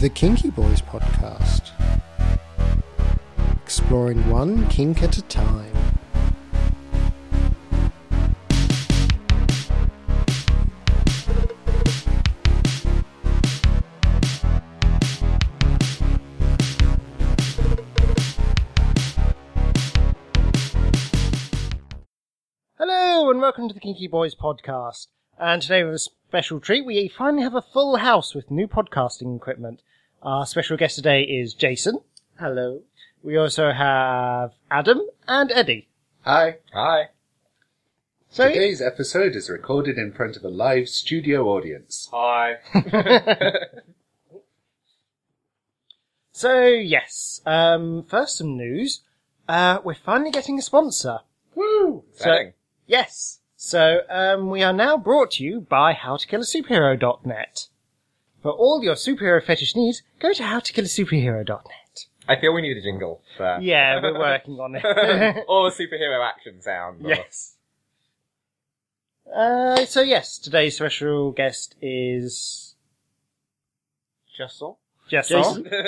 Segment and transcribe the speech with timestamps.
[0.00, 1.72] the Kinky Boys podcast,
[3.64, 5.74] exploring one kink at a time.
[22.76, 25.08] Hello and welcome to the Kinky Boys podcast.
[25.38, 26.84] And today we have a special treat.
[26.84, 29.82] We finally have a full house with new podcasting equipment.
[30.22, 32.00] Our special guest today is Jason.
[32.38, 32.82] Hello.
[33.22, 35.88] We also have Adam and Eddie.
[36.22, 36.56] Hi.
[36.72, 37.08] Hi.
[38.30, 42.08] So Today's episode is recorded in front of a live studio audience.
[42.12, 42.56] Hi.
[46.38, 49.00] So yes, um, first some news.
[49.48, 51.18] Uh, we're finally getting a sponsor.
[51.56, 52.04] Woo!
[52.12, 52.52] Exciting.
[52.86, 53.37] Yes.
[53.60, 57.66] So um, we are now brought to you by HowToKillASuperhero.net.
[58.40, 62.06] For all your superhero fetish needs, go to HowToKillASuperhero.net.
[62.28, 64.84] I feel we need a jingle for Yeah, we're working on it.
[65.48, 67.04] or a superhero action sound.
[67.04, 67.56] or- yes.
[69.34, 72.76] Uh, so yes, today's special guest is
[74.36, 74.78] Jessel.
[75.10, 75.68] Jason.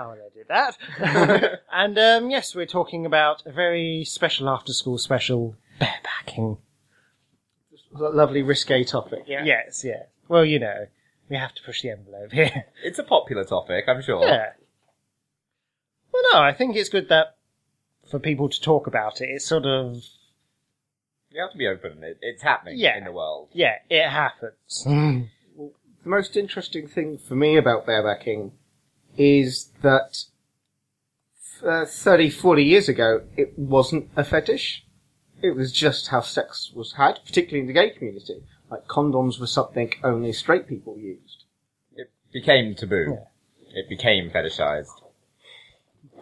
[0.00, 1.58] Oh, I did that.
[1.72, 6.58] and um, yes, we're talking about a very special after-school special, barebacking.
[7.92, 9.24] Lovely risque topic.
[9.26, 9.44] Yeah.
[9.44, 10.04] Yes, yeah.
[10.28, 10.86] Well, you know,
[11.28, 12.66] we have to push the envelope here.
[12.84, 14.22] It's a popular topic, I'm sure.
[14.26, 14.50] yeah.
[16.12, 17.36] Well, no, I think it's good that
[18.10, 19.28] for people to talk about it.
[19.30, 19.96] It's sort of
[21.30, 22.02] You have to be open.
[22.02, 22.96] It, it's happening Yeah.
[22.98, 23.48] in the world.
[23.52, 24.84] yeah, it happens.
[24.84, 25.28] The
[26.04, 28.52] most interesting thing for me about barebacking
[29.16, 30.24] is that
[31.66, 34.84] uh, 30, 40 years ago, it wasn't a fetish.
[35.40, 38.42] It was just how sex was had, particularly in the gay community.
[38.70, 41.44] Like condoms were something only straight people used.
[41.96, 43.18] It became taboo.
[43.74, 45.02] It became fetishized.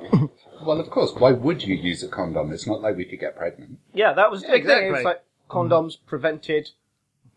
[0.64, 2.50] Well, of course, why would you use a condom?
[2.50, 3.78] It's not like we could get pregnant.
[3.92, 4.86] Yeah, that was the big thing.
[4.86, 4.96] exactly.
[4.96, 6.06] It's like condoms mm-hmm.
[6.08, 6.70] prevented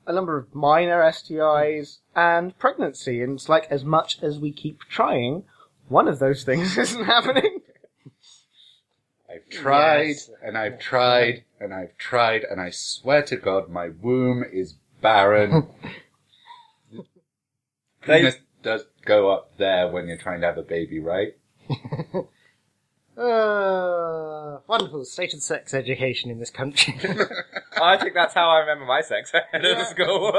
[0.08, 4.80] a number of minor STIs and pregnancy, and it's like as much as we keep
[4.90, 5.44] trying,
[5.88, 7.60] one of those things isn't happening.
[9.30, 10.32] I've tried, Yes.
[10.42, 15.68] and I've tried, and I've tried, and I swear to God, my womb is barren.
[18.08, 21.36] They- Penis does go up there when you're trying to have a baby, right?
[23.18, 26.98] Uh, wonderful state of sex education in this country.
[27.82, 30.32] I think that's how I remember my sex ed at school.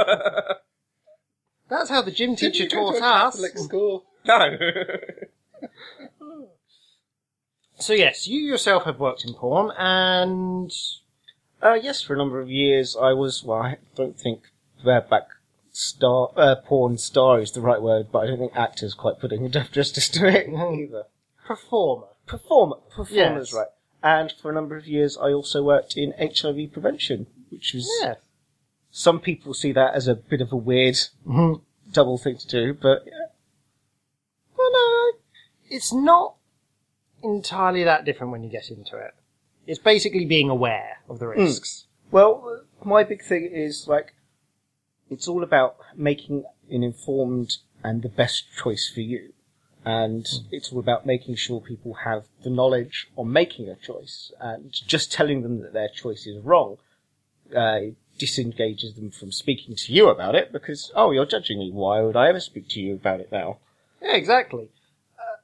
[1.68, 3.34] That's how the gym teacher Didn't you go taught to a us.
[3.34, 4.06] Catholic school.
[4.24, 4.56] no.
[7.78, 10.72] So yes, you yourself have worked in porn, and
[11.62, 14.44] Uh, yes, for a number of years I was, well, I don't think
[14.84, 15.28] bareback
[15.72, 19.44] star, uh, porn star is the right word, but I don't think actors quite putting
[19.44, 21.04] enough justice to it either.
[21.46, 22.06] performer.
[22.26, 23.54] Performer, performers, Yes.
[23.54, 23.66] right.
[24.02, 28.14] And for a number of years I also worked in HIV prevention, which was, Yeah.
[28.90, 30.96] some people see that as a bit of a weird
[31.26, 31.60] Mhm.
[31.92, 33.26] double thing to do, but yeah.
[34.56, 35.12] Well, no,
[35.68, 36.36] it's not
[37.22, 39.12] entirely that different when you get into it.
[39.70, 41.86] It's basically being aware of the risks.
[42.10, 44.14] Well, my big thing is like,
[45.08, 49.32] it's all about making an informed and the best choice for you.
[49.84, 54.32] And it's all about making sure people have the knowledge on making a choice.
[54.40, 56.78] And just telling them that their choice is wrong,
[57.56, 61.70] uh, disengages them from speaking to you about it because, oh, you're judging me.
[61.70, 63.58] Why would I ever speak to you about it now?
[64.02, 64.68] Yeah, exactly.
[65.16, 65.38] Uh,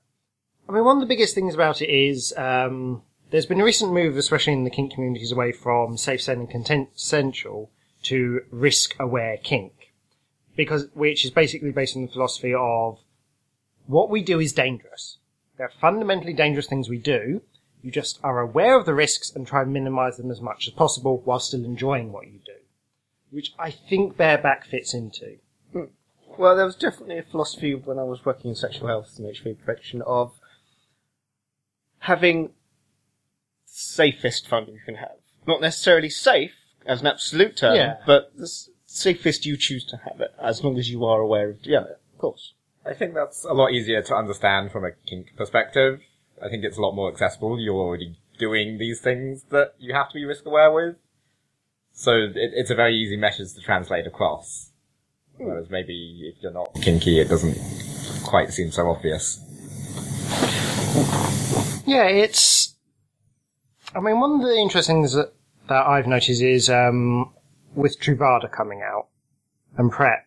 [0.68, 3.92] I mean, one of the biggest things about it is um, there's been a recent
[3.92, 7.70] move, especially in the kink communities, away from safe, sane, and consensual
[8.04, 9.92] to risk-aware kink,
[10.54, 12.98] because which is basically based on the philosophy of
[13.86, 15.18] what we do is dangerous.
[15.58, 17.42] They're fundamentally dangerous things we do.
[17.82, 20.74] You just are aware of the risks and try and minimize them as much as
[20.74, 22.52] possible while still enjoying what you do,
[23.30, 25.38] which I think bareback fits into.
[25.72, 25.84] Hmm.
[26.36, 29.58] Well, there was definitely a philosophy when I was working in sexual health and HIV
[29.64, 30.32] prevention of
[32.00, 32.50] having
[33.78, 35.16] safest fun you can have.
[35.46, 36.54] Not necessarily safe
[36.86, 37.96] as an absolute term, Yeah.
[38.06, 41.50] but the s- safest you choose to have it, as long as you are aware
[41.50, 42.54] of, yeah, of course.
[42.86, 46.00] I think that's a lot easier to understand from a kink perspective.
[46.42, 47.58] I think it's a lot more accessible.
[47.60, 50.96] You're already doing these things that you have to be risk aware with.
[51.92, 54.70] So it, it's a very easy message to translate across.
[55.38, 57.58] Whereas maybe if you're not kinky, it doesn't
[58.24, 59.40] quite seem so obvious.
[61.86, 62.55] Yeah, it's.
[63.96, 65.32] I mean, one of the interesting things that,
[65.68, 67.32] that I've noticed is um,
[67.74, 69.08] with Truvada coming out
[69.78, 70.26] and Prep,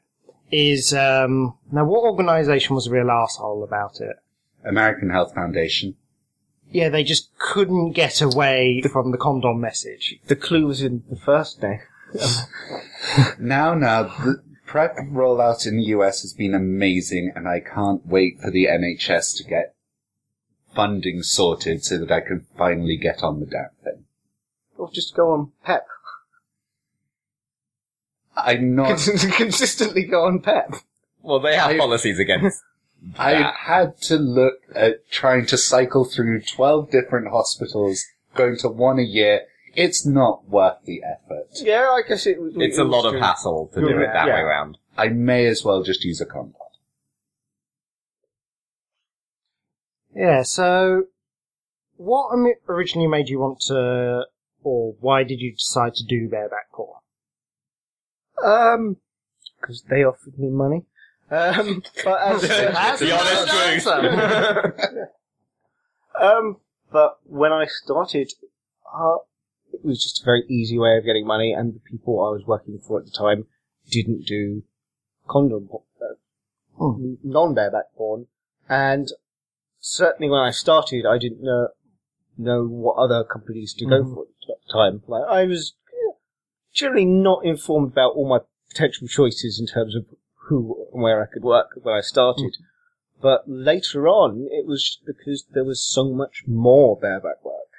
[0.51, 4.15] is um, now what organisation was a real asshole about it?
[4.65, 5.95] American Health Foundation.
[6.71, 10.19] Yeah, they just couldn't get away from the condom message.
[10.27, 11.79] The clue was in the first name.
[13.39, 18.39] Now, now, the PrEP rollout in the US has been amazing, and I can't wait
[18.41, 19.75] for the NHS to get
[20.75, 24.05] funding sorted so that I can finally get on the damn thing.
[24.77, 25.85] Or just go on PEP.
[28.37, 28.99] I'm not.
[29.35, 30.75] Consistently go on PEP.
[31.21, 32.61] Well, they have I- policies against.
[33.17, 38.03] I had to look at trying to cycle through 12 different hospitals,
[38.35, 39.43] going to one a year.
[39.73, 41.47] It's not worth the effort.
[41.61, 42.53] Yeah, I guess it was.
[42.57, 44.33] It's it a was lot of hassle to do it that Yeah.
[44.35, 44.77] way around.
[44.97, 46.55] I may as well just use a condom.
[50.15, 51.03] Yeah, so
[51.97, 52.31] what
[52.67, 54.25] originally made you want to,
[54.63, 56.99] or why did you decide to do bareback porn?
[58.43, 58.97] Um,
[59.59, 60.85] because they offered me money.
[61.29, 63.87] Um, but as the honest truth.
[66.21, 66.57] um,
[66.91, 68.31] but when I started,
[68.91, 69.17] uh,
[69.73, 72.45] it was just a very easy way of getting money, and the people I was
[72.47, 73.45] working for at the time
[73.89, 74.63] didn't do
[75.27, 75.77] condom, uh,
[76.77, 77.15] Hmm.
[77.23, 78.27] non-bareback porn,
[78.69, 79.11] and
[79.79, 81.69] certainly when I started, I didn't know
[82.37, 84.13] know what other companies to go Mhm.
[84.13, 85.03] for at the time.
[85.07, 85.73] Like I was
[86.71, 88.39] generally not informed about all my
[88.69, 90.05] potential choices in terms of
[90.47, 92.55] who and where I could work when I started.
[93.21, 97.71] But later on, it was just because there was so much more bareback work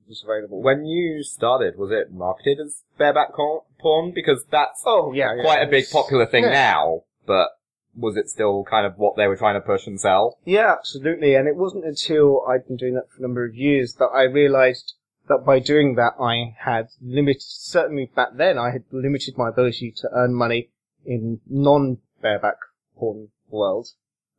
[0.00, 0.60] that was available.
[0.60, 3.34] When you started, was it marketed as bareback
[3.78, 4.10] porn?
[4.12, 6.50] Because that's oh yeah, yeah, quite a big popular thing yeah.
[6.50, 7.50] now, but
[7.96, 10.38] was it still kind of what they were trying to push and sell?
[10.44, 11.34] Yeah, absolutely.
[11.34, 14.22] And it wasn't until I'd been doing that for a number of years that I
[14.22, 14.94] realised
[15.28, 17.42] that by doing that, I had limited.
[17.42, 20.70] Certainly back then, I had limited my ability to earn money
[21.06, 22.56] in non-bareback
[22.96, 23.88] porn world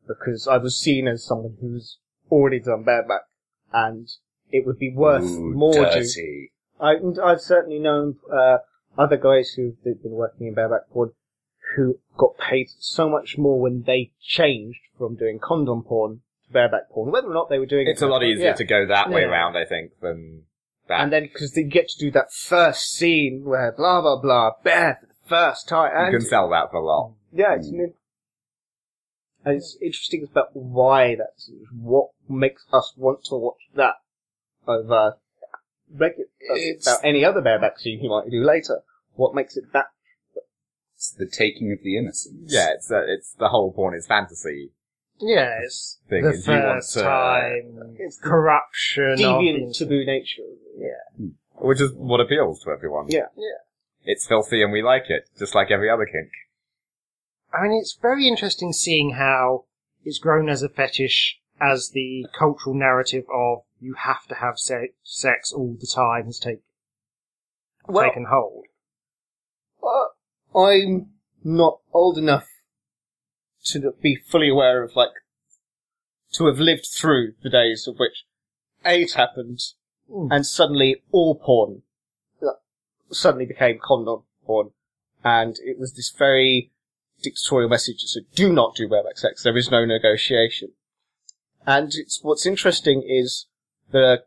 [0.07, 1.97] because I was seen as someone who's
[2.29, 3.21] already done bareback,
[3.73, 4.07] and
[4.51, 6.51] it would be worth Ooh, more due dirty.
[6.79, 8.57] I, I've certainly known uh,
[8.97, 11.11] other guys who've been working in bareback porn
[11.75, 16.89] who got paid so much more when they changed from doing condom porn to bareback
[16.89, 17.91] porn, whether or not they were doing It's it.
[17.93, 18.53] It's a lot easier yeah.
[18.53, 19.27] to go that way Yeah.
[19.27, 20.43] around, I think, than
[20.87, 21.01] that.
[21.01, 24.99] And then because they get to do that first scene where blah blah blah bare
[25.01, 27.13] for the first time, you can sell that for a lot.
[27.33, 27.93] yeah, it's new.
[29.43, 33.95] And it's interesting about why that's what makes us want to watch that
[34.67, 35.17] over
[35.95, 38.81] regu- uh, It's- about any other bareback scene you might do later.
[39.15, 39.87] What makes it that
[40.95, 42.51] It's the taking of the innocence.
[42.53, 44.71] Yeah, it's uh, it's the whole porn is fantasy.
[45.19, 46.99] Yeah, it's Thing the is you want first to-
[47.97, 50.41] It's time, the corruption, deviant, the- taboo nature.
[50.77, 51.27] Yeah.
[51.57, 53.05] Which is what appeals to everyone.
[53.09, 53.27] Yeah.
[54.03, 56.29] It's filthy and we like it, just like every other kink.
[57.53, 59.65] I mean, it's very interesting seeing how
[60.03, 64.93] it's grown as a fetish as the cultural narrative of you have to have se-
[65.03, 66.59] sex all the time has take,
[67.87, 68.65] Well, taken hold.
[70.55, 71.11] I'm
[71.43, 72.47] not old enough
[73.65, 75.09] to be fully aware of like
[76.33, 78.25] to have lived through the days of which
[78.85, 79.59] AIDS happened,
[80.09, 80.27] Mm.
[80.31, 81.81] and suddenly all porn
[83.11, 84.71] suddenly became condom porn,
[85.23, 86.71] and it was this very
[87.21, 89.43] dictatorial message that said, "Do not do bareback sex.
[89.43, 90.73] There is no negotiation."
[91.65, 93.47] And it's what's interesting is
[93.91, 94.25] the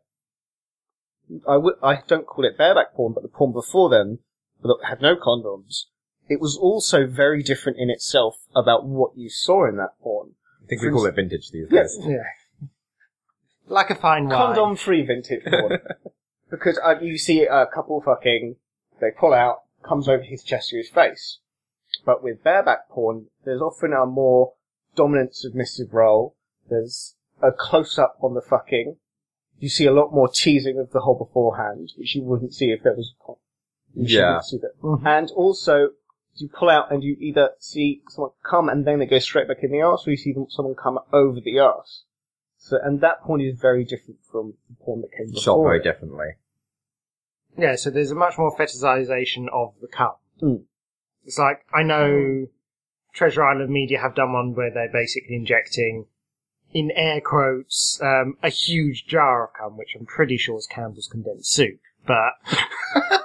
[1.46, 4.20] I would I don't call it bareback porn, but the porn before then
[4.62, 5.86] that had no condoms.
[6.28, 10.32] It was also very different in itself about what you saw in that porn.
[10.62, 11.98] I think we call it vintage these days.
[12.02, 12.68] Yeah.
[13.66, 14.36] Like a fine wine.
[14.36, 15.78] condom free vintage porn.
[16.50, 18.56] because uh, you see a couple fucking,
[19.00, 21.38] they pull out, comes over his chest to his face.
[22.04, 24.52] But with bareback porn, there's often a more
[24.94, 26.34] dominant submissive role.
[26.68, 28.96] There's a close up on the fucking.
[29.58, 32.82] You see a lot more teasing of the whole beforehand, which you wouldn't see if
[32.82, 33.36] there was a con.
[33.94, 34.40] Yeah.
[34.40, 34.80] see that.
[34.82, 35.04] Mhm.
[35.06, 35.90] And also,
[36.40, 39.62] you pull out and you either see someone come and then they go straight back
[39.62, 42.04] in the arse, or you see them, someone come over the arse.
[42.58, 45.42] So, and that porn is very different from the porn that came before.
[45.42, 45.84] Shot very it.
[45.84, 46.26] differently.
[47.56, 50.12] Yeah, so there's a much more fetishization of the cum.
[50.42, 50.62] Mm.
[51.24, 52.46] It's like, I know
[53.12, 56.06] Treasure Island Media have done one where they're basically injecting,
[56.72, 61.08] in air quotes, um, a huge jar of cum, which I'm pretty sure is Campbell's
[61.08, 61.80] condensed soup.
[62.06, 62.34] But,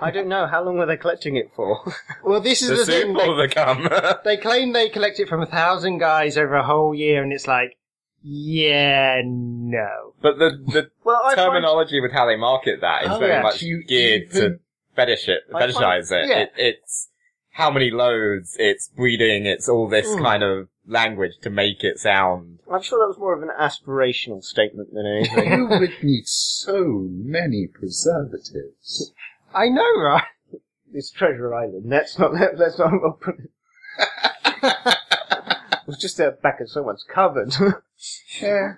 [0.00, 0.46] I don't know.
[0.46, 1.78] How long were they collecting it for?
[2.24, 3.16] well, this is The the, soup thing.
[3.16, 3.88] or the cum?
[4.24, 7.46] They claim they collect it from a thousand guys over a whole year, and it's
[7.46, 7.76] like,
[8.22, 10.14] yeah, no.
[10.22, 13.32] but the, the well, I find, terminology with how they market that is Oh, very
[13.32, 13.42] yeah.
[13.42, 14.60] much You geared to even-
[14.96, 16.28] fetish it, fetishize find- it.
[16.30, 16.38] yeah.
[16.44, 16.52] it.
[16.56, 17.08] It's
[17.50, 20.22] how many loads, it's breeding, it's all this Mm.
[20.22, 22.58] kind of language to make it sound.
[22.72, 25.52] I'm sure that was more of an aspirational statement than anything.
[25.52, 29.12] You would need so many preservatives.
[29.54, 30.24] I know, right?
[30.94, 31.84] it's Treasure Island.
[31.86, 33.50] Let's not let, let's not open it.
[34.62, 37.52] it was just at back of someone's cupboard.
[38.40, 38.74] Yeah.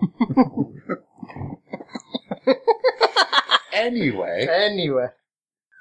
[3.72, 5.06] anyway, Anyway.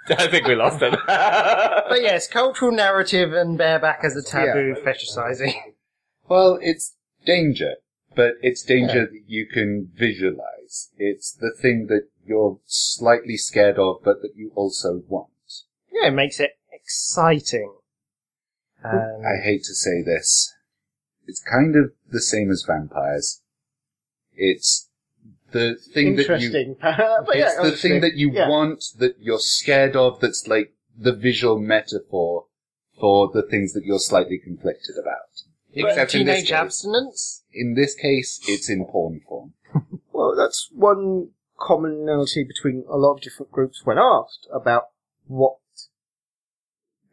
[0.09, 0.97] I think we lost it.
[1.05, 5.53] But yes, cultural narrative and bareback as a taboo fetishizing.
[6.27, 6.95] well, it's
[7.25, 7.75] danger,
[8.15, 10.60] but it's danger that you can visualize.
[10.97, 15.29] It's the thing that you're slightly scared of, but that you also want.
[15.91, 17.73] Yeah, it makes it exciting.
[18.83, 20.53] And um, I hate to say this.
[21.27, 23.41] It's kind of the same as vampires.
[24.33, 24.89] It's
[25.51, 26.75] the thing that you Interesting.
[26.81, 28.49] but yeah, it's the thing that you yeah.
[28.49, 32.45] want, that you're scared of, that's like the visual metaphor
[32.99, 35.17] for the things that you're slightly conflicted about.
[35.73, 37.43] Except in this, teenage case, abstinence?
[37.53, 39.53] in this case, it's in porn form.
[40.21, 44.89] Well, that's one commonality between a lot of different groups when asked about
[45.25, 45.57] what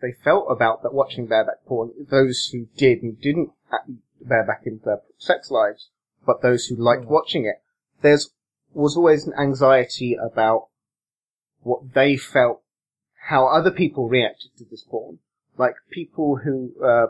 [0.02, 1.92] they felt about that watching bareback porn.
[2.10, 3.52] Those who did and didn't
[4.20, 5.88] bareback in their sex lives,
[6.26, 7.62] but those who liked watching it.
[8.02, 8.30] There's
[8.74, 10.68] was always an anxiety about
[11.62, 12.60] what they felt,
[13.30, 15.18] how other people reacted to this porn.
[15.56, 17.06] Like people who uh,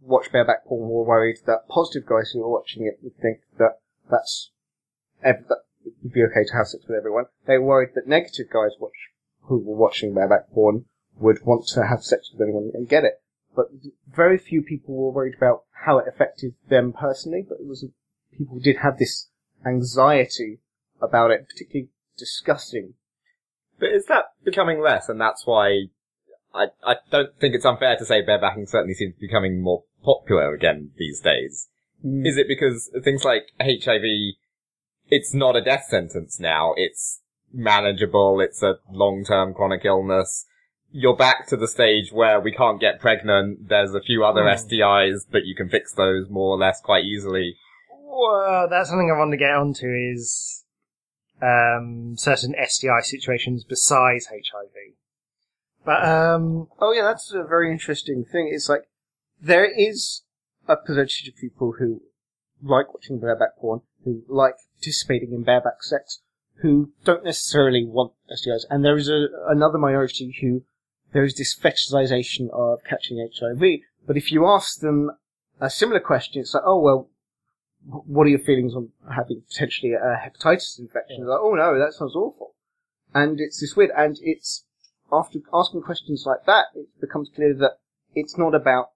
[0.00, 3.80] watch bareback porn were worried that positive guys who were watching it would think that
[4.10, 4.50] that's
[5.22, 5.44] that
[6.02, 7.26] would be okay to have sex with everyone.
[7.46, 9.10] They worried that negative guys watch
[9.42, 10.84] who were watching bareback porn
[11.18, 13.20] would want to have sex with anyone and get it.
[13.56, 13.66] But
[14.06, 17.44] very few people were worried about how it affected them personally.
[17.48, 17.84] But it was
[18.36, 19.28] people did have this
[19.66, 20.60] anxiety
[21.00, 22.94] about it, particularly disgusting.
[23.80, 25.88] But is that becoming less, and that's why
[26.54, 29.84] I I don't think it's unfair to say barebacking certainly seems to be becoming more
[30.04, 31.68] popular again these days.
[32.04, 34.02] Is it because things like HIV,
[35.10, 37.20] it's not a death sentence now, it's
[37.52, 40.46] manageable, it's a long-term chronic illness.
[40.90, 45.26] You're back to the stage where we can't get pregnant, there's a few other STIs,
[45.30, 47.56] but you can fix those more or less quite easily.
[47.90, 50.64] Well, that's something I want to get onto is
[51.42, 54.94] um, certain STI situations besides HIV.
[55.84, 58.50] But um, Oh yeah, that's a very interesting thing.
[58.52, 58.88] It's like
[59.40, 60.22] there is
[60.68, 62.02] a percentage of people who
[62.62, 66.20] like watching bareback porn, who like participating in bareback sex,
[66.62, 70.62] who don't necessarily want STIs, and there is a, another minority who
[71.12, 73.80] there is this fetishization of catching HIV.
[74.06, 75.12] But if you ask them
[75.60, 77.08] a similar question, it's like, oh well,
[77.84, 81.18] what are your feelings on having potentially a hepatitis infection?
[81.20, 82.54] It's like, oh no, that sounds awful.
[83.14, 84.64] And it's this weird, and it's
[85.12, 87.78] after asking questions like that, it becomes clear that
[88.14, 88.90] it's not about,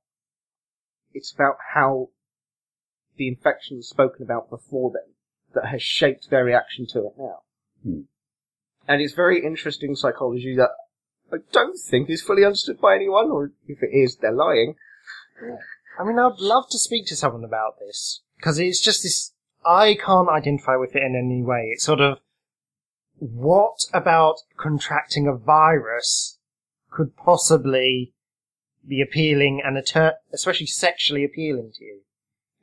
[1.14, 2.08] it's about how
[3.16, 5.14] the infection was spoken about before then
[5.54, 7.38] that has shaped their reaction to it now.
[7.82, 8.00] Hmm.
[8.88, 10.70] And it's very interesting psychology that
[11.32, 14.74] I don't think is fully understood by anyone, or if it is, they're lying.
[15.98, 19.32] I mean, I'd love to speak to someone about this because it's just this.
[19.64, 21.70] I can't identify with it in any way.
[21.72, 22.18] It's sort of
[23.18, 26.38] what about contracting a virus
[26.90, 28.12] could possibly
[28.86, 32.00] be appealing and atter- especially sexually appealing to you?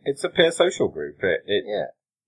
[0.04, 1.18] It's a peer social group.
[1.24, 1.86] It, it Yeah.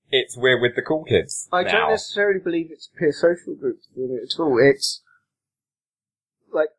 [0.10, 1.48] it's we're with the cool kids.
[1.52, 1.72] I now.
[1.72, 4.60] don't necessarily believe it's a peer social group doing it at all.
[4.62, 5.02] It's
[6.54, 6.70] like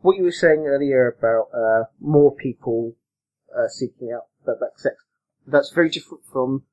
[0.00, 2.94] what you were saying earlier about uh, more people
[3.56, 4.96] uh, seeking out bareback sex.
[5.46, 6.64] That's very different from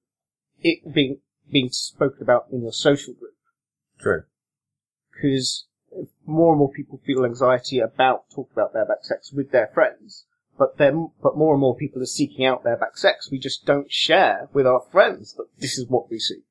[0.59, 1.19] it being
[1.51, 3.35] being spoken about in your social group
[3.99, 4.23] True.
[5.13, 5.65] because
[6.25, 10.25] more and more people feel anxiety about talking about bareback sex with their friends.
[10.57, 13.29] But then, but more and more people are seeking out bareback sex.
[13.29, 16.43] We just don't share with our friends that this is what we see.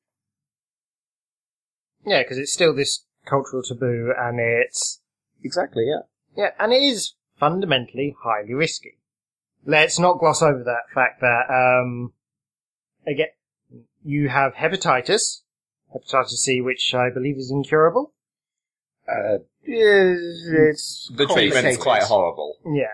[2.05, 5.01] Yeah, because it's still this cultural taboo, and it's
[5.45, 6.01] Exactly, yeah.
[6.35, 8.97] yeah, and it is fundamentally highly risky.
[9.63, 12.13] Let's not gloss over that fact that um,
[13.05, 13.27] again,
[14.03, 15.41] you have hepatitis,
[15.93, 18.11] hepatitis C, which I believe is incurable.
[19.07, 20.19] Uh, Yes,
[20.51, 21.79] it's The treatment's complicated.
[21.81, 22.57] quite horrible.
[22.65, 22.85] Yeah,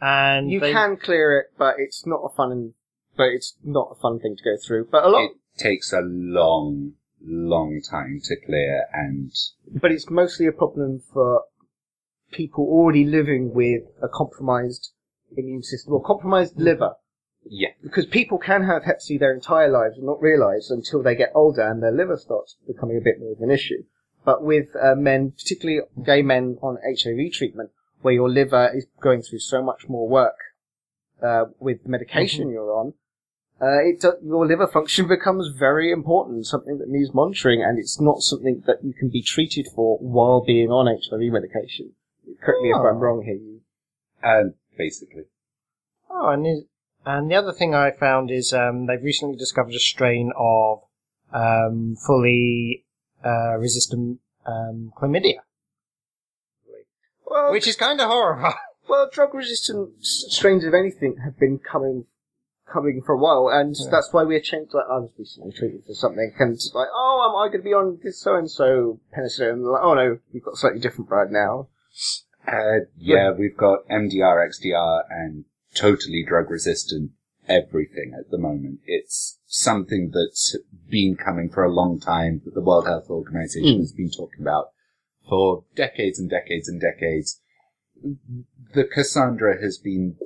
[0.00, 2.74] and You they- can clear it, but it's not a fun,
[3.16, 4.86] but it's not a fun thing to go through.
[4.90, 9.30] But a lot, it takes a long, long time to clear, and
[9.80, 11.44] but it's mostly a problem for
[12.32, 14.92] people already living with a compromised
[15.36, 16.96] immune system or compromised liver.
[17.44, 21.14] yeah, Because people can have Hep C their entire lives and not realise until they
[21.14, 23.84] get older and their liver starts becoming a bit more of an issue.
[24.28, 27.70] But with uh, men, particularly gay men on HIV treatment,
[28.02, 30.36] where your liver is going through so much more work
[31.22, 32.92] uh, with the medication you're on,
[33.62, 37.98] uh, it do- your liver function becomes very important, something that needs monitoring, and it's
[38.02, 41.92] not something that you can be treated for while being on HIV medication.
[42.42, 42.86] Correct me if Oh.
[42.86, 43.36] I'm wrong here.
[43.36, 43.60] You
[44.22, 45.24] And basically,
[46.10, 46.64] Oh, and is,
[47.06, 50.82] and the other thing I found is um, they've recently discovered a strain of
[51.32, 52.84] um, fully
[53.24, 55.40] uh, resistant um, chlamydia,
[57.26, 58.54] well, which is kind of horrible.
[58.88, 62.06] Well, drug resistant strains of anything have been coming
[62.72, 64.72] coming for a while, and that's why we're changed.
[64.72, 67.64] Like, I was recently treated for something, and it's like, oh, am I going to
[67.64, 69.70] be on this so and so penicillin?
[69.70, 71.68] Like, oh no, we've got a slightly different brand now.
[72.46, 75.44] uh, yeah, we've got MDR, XDR, and
[75.74, 77.10] totally drug resistant
[77.48, 78.80] everything at the moment.
[78.86, 80.56] It's something that's
[80.88, 83.80] been coming for a long time that the World Health Organization Mm.
[83.80, 84.72] has been talking about
[85.28, 87.40] for decades and decades and decades.
[88.74, 90.16] The Cassandra has been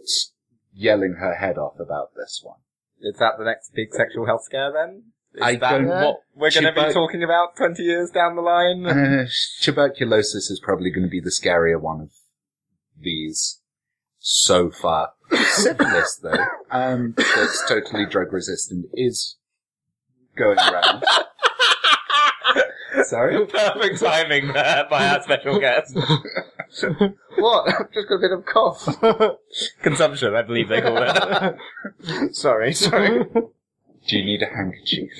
[0.75, 2.59] yelling her head off about this one.
[3.00, 5.05] Is that the next big sexual health scare then?
[5.35, 8.43] Is I that don't- what we're going to be talking about 20 years down the
[8.43, 8.85] line?
[8.87, 9.26] Uh,
[9.61, 12.11] tuberculosis is probably going to be the scarier one of
[13.00, 13.61] these
[14.19, 15.12] so far.
[15.33, 19.37] Syphilis, though, um, that's totally drug resistant, is
[20.37, 21.05] going around.
[23.05, 23.47] Sorry?
[23.47, 25.97] Perfect timing there by our special guest.
[27.39, 27.69] What?
[27.69, 28.87] I've just got a bit of cough.
[29.83, 32.35] Consumption, I believe they call it.
[32.35, 33.25] sorry, sorry.
[34.07, 35.11] Do you need a handkerchief?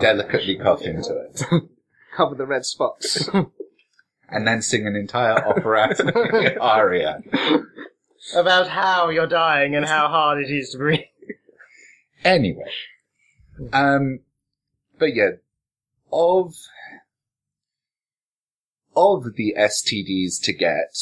[0.00, 1.42] Delicately cough into it.
[2.16, 3.28] Cover the red spots.
[4.28, 6.14] And then sing an entire operatic
[6.60, 7.20] aria.
[8.36, 11.00] About how you're dying and how hard it is to breathe.
[12.24, 12.70] Anyway.
[13.72, 14.20] Um,
[14.98, 15.30] but yeah,
[16.12, 16.54] of,
[18.94, 20.94] of the STDs to get,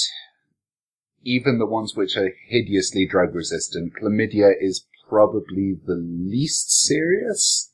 [1.22, 7.72] even the ones which are hideously drug resistant, chlamydia is probably the least serious.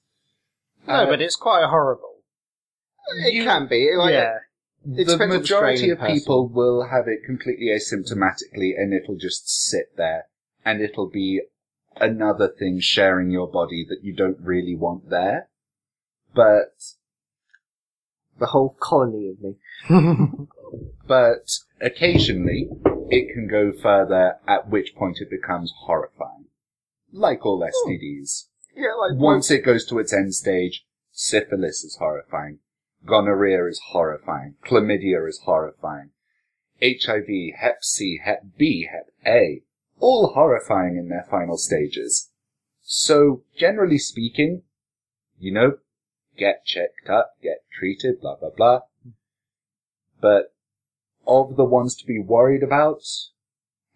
[0.88, 2.16] No, Uh, but it's quite horrible.
[3.24, 3.90] it can be.
[3.96, 4.38] Like, yeah.
[4.88, 6.14] The depends on the majority of person.
[6.14, 10.26] people will have it completely asymptomatically and it'll just sit there
[10.64, 11.42] and it'll be
[11.96, 15.48] another thing sharing your body that you don't really want there.
[16.34, 16.74] But,
[18.38, 19.56] The whole colony of me.
[21.06, 22.68] but occasionally
[23.10, 26.46] it can go further at which point it becomes horrifying.
[27.12, 28.44] Like all STDs.
[28.74, 28.82] Hmm.
[28.82, 32.60] Yeah, like Once it goes to its end stage, syphilis is horrifying.
[33.04, 34.54] Gonorrhea is horrifying.
[34.64, 36.10] Chlamydia is horrifying.
[36.82, 39.62] HIV, Hep C, Hep B, Hep A,
[39.98, 42.30] all horrifying in their final stages.
[42.82, 44.62] So, generally speaking,
[45.38, 45.78] you know,
[46.36, 48.80] get checked up, get treated, blah blah blah.
[50.20, 50.54] But
[51.26, 53.02] of the ones to be worried about,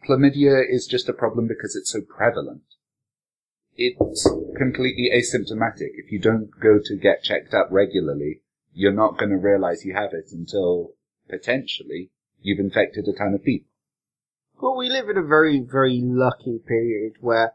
[0.07, 2.63] chlamydia is just a problem because it's so prevalent
[3.81, 5.91] it's completely asymptomatic.
[5.97, 9.95] If you don't go to get checked up regularly, you're not going to realize you
[9.95, 10.93] have it until
[11.29, 13.69] potentially you've infected a ton of people.
[14.61, 17.55] Well, we live in a very, very lucky period where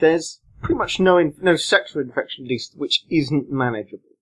[0.00, 4.16] there's pretty much no in- no sexual infection, at least, which isn't manageable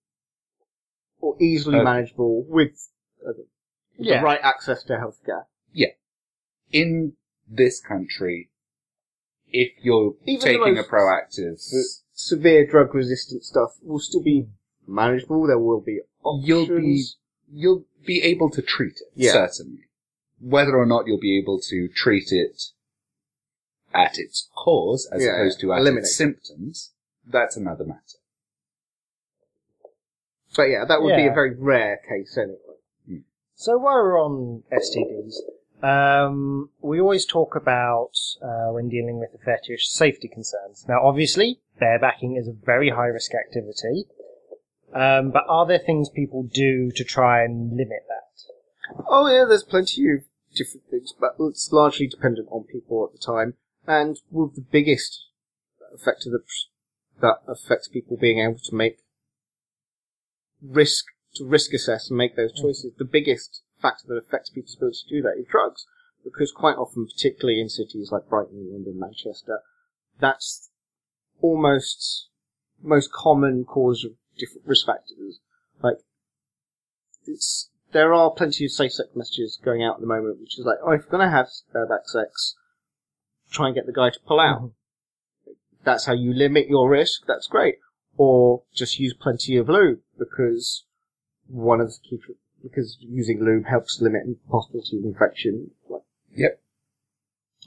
[1.21, 2.89] or easily Uh, manageable with
[3.27, 3.47] uh, the
[3.97, 4.23] Yeah.
[4.23, 5.47] right access to healthcare.
[5.73, 5.93] Yeah,
[6.71, 7.17] in
[7.49, 8.51] this country,
[9.49, 11.61] if you're Even the taking a proactive,
[12.15, 14.49] Severe drug resistant stuff will still be
[14.87, 15.47] manageable.
[15.47, 16.49] There will be options.
[16.49, 17.05] you'll be
[17.55, 19.33] you'll be able to treat it Yeah.
[19.33, 19.85] certainly.
[20.41, 22.63] Whether or not you'll be able to treat it
[23.95, 26.93] at its cause as Yeah, opposed to at eliminate its symptoms,
[27.27, 28.19] that's another matter.
[30.57, 32.59] But yeah, that would be a very rare case anyway.
[33.55, 35.35] So while we're on STDs,
[35.83, 38.11] um, we always talk about
[38.43, 40.85] uh, when dealing with the fetish safety concerns.
[40.89, 44.07] Now, obviously, barebacking is a very high risk activity,
[44.95, 49.03] um, but are there things people do to try and limit that?
[49.09, 50.25] Oh yeah, there's plenty of
[50.55, 53.55] different things, but it's largely dependent on people at the time.
[53.87, 55.27] And with the biggest
[55.95, 56.41] effect of the,
[57.21, 58.99] that affects people being able to make
[60.63, 64.99] risk to risk assess and make those choices, the biggest factor that affects people's ability
[65.09, 65.87] to do that is drugs.
[66.23, 69.61] Because quite often, particularly in cities like Brighton, London, Manchester,
[70.21, 70.71] that's
[71.41, 72.29] almost
[72.81, 75.41] most common cause of different risk factors.
[75.83, 75.99] Like
[77.27, 80.65] it's there are plenty of safe sex messages going out at the moment, which is
[80.65, 82.57] like, oh, if you're going to have bareback sex,
[83.51, 84.71] try and get the guy to pull out.
[85.85, 87.27] That's how you limit your risk.
[87.27, 87.77] That's great.
[88.17, 90.85] Or just use plenty of lube because
[91.49, 92.19] one of the key
[92.63, 95.73] because using lube helps limit the possibility of infection.
[95.89, 96.03] Like,
[96.35, 96.61] Yep.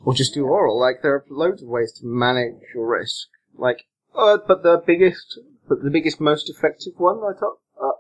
[0.04, 0.80] or just do oral.
[0.80, 3.28] Like there are loads of ways to manage your risk.
[3.56, 7.98] Like, uh, but the biggest, but the biggest, most effective one I thought, uh,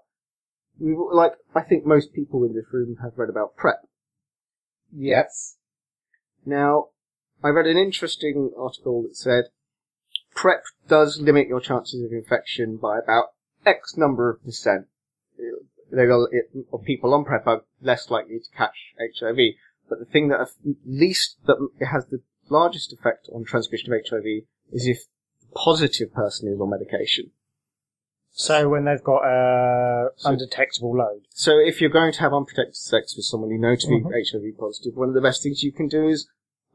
[0.79, 3.79] we like I think most people in this room have read about PrEP.
[4.93, 5.57] Yes.
[6.45, 6.89] Now,
[7.43, 9.45] I read an interesting article that said
[10.35, 13.29] PrEP does limit your chances of infection by about
[13.65, 14.87] X number of percent.
[15.91, 19.37] They go, it, or people on PrEP are less likely to catch HIV.
[19.87, 20.49] But the thing that
[20.85, 25.05] least that it has the largest effect on transmission of HIV is if
[25.41, 27.31] the positive person is on medication.
[28.37, 31.21] So when they've got a So- undetectable load.
[31.29, 34.11] So if you're going to have unprotected sex with someone you know to be Mhm.
[34.13, 36.27] HIV positive, one of the best things you can do is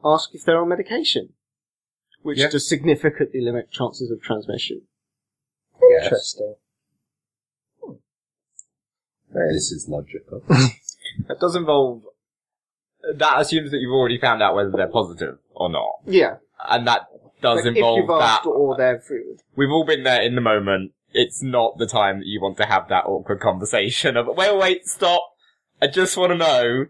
[0.03, 1.35] ask if they're on medication,
[2.23, 2.49] which Yeah.
[2.49, 4.87] does significantly limit chances of transmission.
[5.83, 6.05] Yes.
[6.05, 6.57] Interesting.
[9.33, 10.43] This is logical.
[11.29, 12.05] That does involve.
[13.17, 16.37] That assumes that you've already found out whether they're positive or not, Yeah,
[16.69, 17.09] and that
[17.43, 18.51] does like if involve you've asked that.
[18.51, 19.37] or they're free.
[19.57, 20.93] We've all been there in the moment.
[21.13, 24.87] It's not the time that you want to have that awkward conversation of, wait, wait,
[24.87, 25.23] stop.
[25.83, 26.87] I just want to know,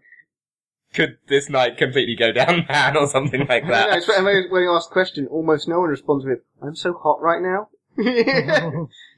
[0.93, 3.99] could this night completely go down bad or something like No, that?
[3.99, 7.21] it's when when you ask the question, almost no one responds with, "I'm so hot
[7.23, 7.69] right now."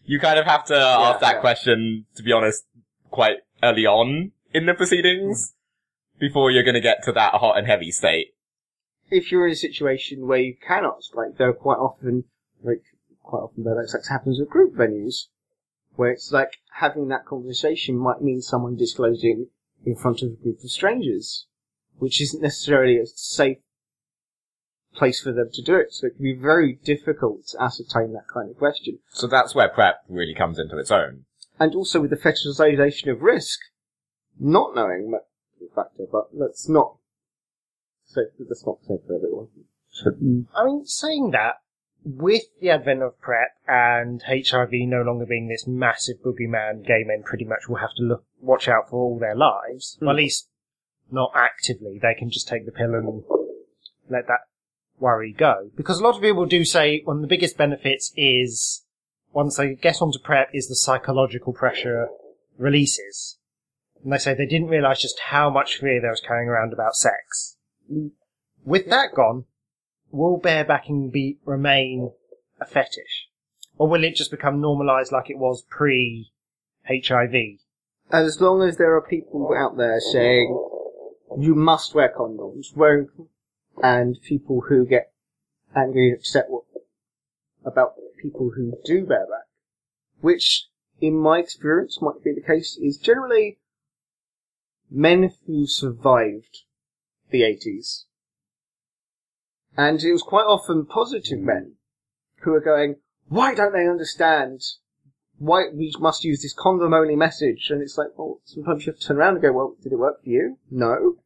[0.04, 1.40] you kind of have to ask that yeah.
[1.40, 2.64] question, to be honest,
[3.10, 5.54] quite early on in the proceedings
[6.18, 8.34] before you're going to get to that hot and heavy state.
[9.10, 12.24] if you're in a situation where you cannot, like there are quite often,
[12.62, 12.82] like
[13.22, 15.26] quite often though that sex happens at group venues,
[15.96, 19.48] where it's like having that conversation might mean someone disclosing
[19.84, 21.46] in front of a group of strangers,
[21.98, 23.58] which isn't necessarily a safe
[24.94, 25.92] place for them to do it.
[25.92, 28.98] So it can be very difficult to ascertain that kind of question.
[29.10, 31.24] So that's where prep really comes into its own.
[31.58, 33.58] And also with the fetishization of risk,
[34.38, 35.26] not knowing that
[35.74, 36.96] factor, but that's not
[38.04, 38.26] safe.
[38.38, 39.48] That's not safe for everyone.
[40.54, 41.56] I mean, saying that,
[42.04, 47.22] with the advent of PrEP and HIV no longer being this massive boogeyman gay men
[47.24, 50.06] pretty much will have to look, watch out for all their lives, Hmm.
[50.06, 50.48] well, at least
[51.10, 53.22] not actively, they can just take the pill and
[54.08, 54.40] let that
[54.98, 55.70] worry go.
[55.76, 58.84] Because a lot of people do say one of the biggest benefits is,
[59.32, 62.08] once they get onto PrEP, is the psychological pressure
[62.58, 63.38] releases.
[64.02, 66.96] And they say they didn't realise just how much fear they was carrying around about
[66.96, 67.56] sex.
[68.64, 69.44] With that gone,
[70.12, 72.12] will barebacking be remain
[72.60, 73.28] a fetish,
[73.76, 76.30] or will it just become normalised like it was pre
[76.86, 77.58] HIV?
[78.12, 80.54] as long as there are people out there saying
[81.38, 83.08] you must wear condoms, wearing,
[83.82, 85.12] and people who get
[85.74, 86.46] angry and upset
[87.64, 89.46] about people who do bareback,
[90.20, 90.66] which
[91.00, 93.58] in my experience might be the case, is generally
[94.90, 96.64] men who survived
[97.30, 98.04] the 80s.
[99.76, 101.74] And it was quite often positive men
[102.40, 102.96] who are going,
[103.28, 104.60] why don't they understand
[105.38, 107.68] why we must use this condom only message.
[107.70, 109.98] And it's like, well, sometimes you have to turn around and go, well, did it
[109.98, 110.58] work for you?
[110.70, 111.16] No.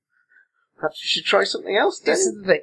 [0.79, 2.15] Perhaps you should try something else then.
[2.15, 2.61] This is the thing.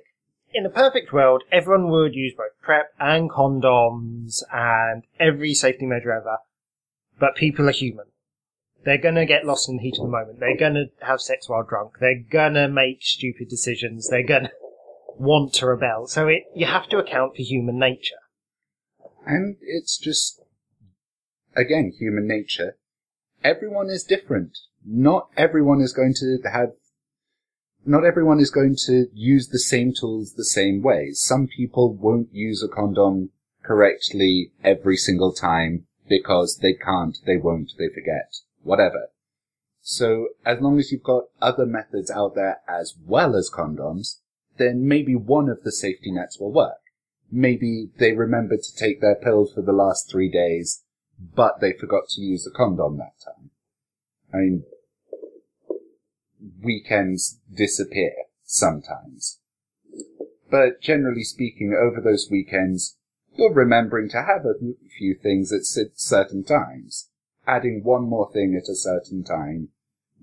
[0.54, 6.12] In a perfect world, everyone would use both PrEP and condoms and every safety measure
[6.12, 6.38] ever.
[7.20, 8.06] But people are human.
[8.86, 10.40] They're gonna get lost in the heat of the moment.
[10.40, 11.94] They're gonna have sex while drunk.
[12.00, 14.10] They're gonna make stupid decisions.
[14.10, 14.52] They're gonna
[15.18, 16.08] want to rebel.
[16.08, 18.16] So it, you have to account for human nature.
[19.26, 20.42] And it's just,
[21.56, 22.78] again, human nature.
[23.44, 24.58] Everyone is different.
[24.86, 26.74] Not everyone is going to have,
[27.86, 31.12] not everyone is going to use the same tools the same way.
[31.12, 33.30] Some people won't use a condom
[33.64, 39.08] correctly every single time because they can't, they won't, they forget, whatever.
[39.82, 44.20] So as long as you've got other methods out there as well as condoms,
[44.58, 46.84] then maybe one of the safety nets will work
[47.34, 50.84] maybe they remembered to take their pill for the last three days,
[51.20, 53.50] but they forgot to use a condom that time.
[54.34, 54.64] I mean,
[56.62, 58.14] weekends disappear
[58.44, 59.40] sometimes.
[60.50, 62.98] But generally speaking, over those weekends,
[63.36, 64.54] you're remembering to have a
[64.96, 67.10] few things at certain times.
[67.48, 69.70] Adding one more thing at a certain time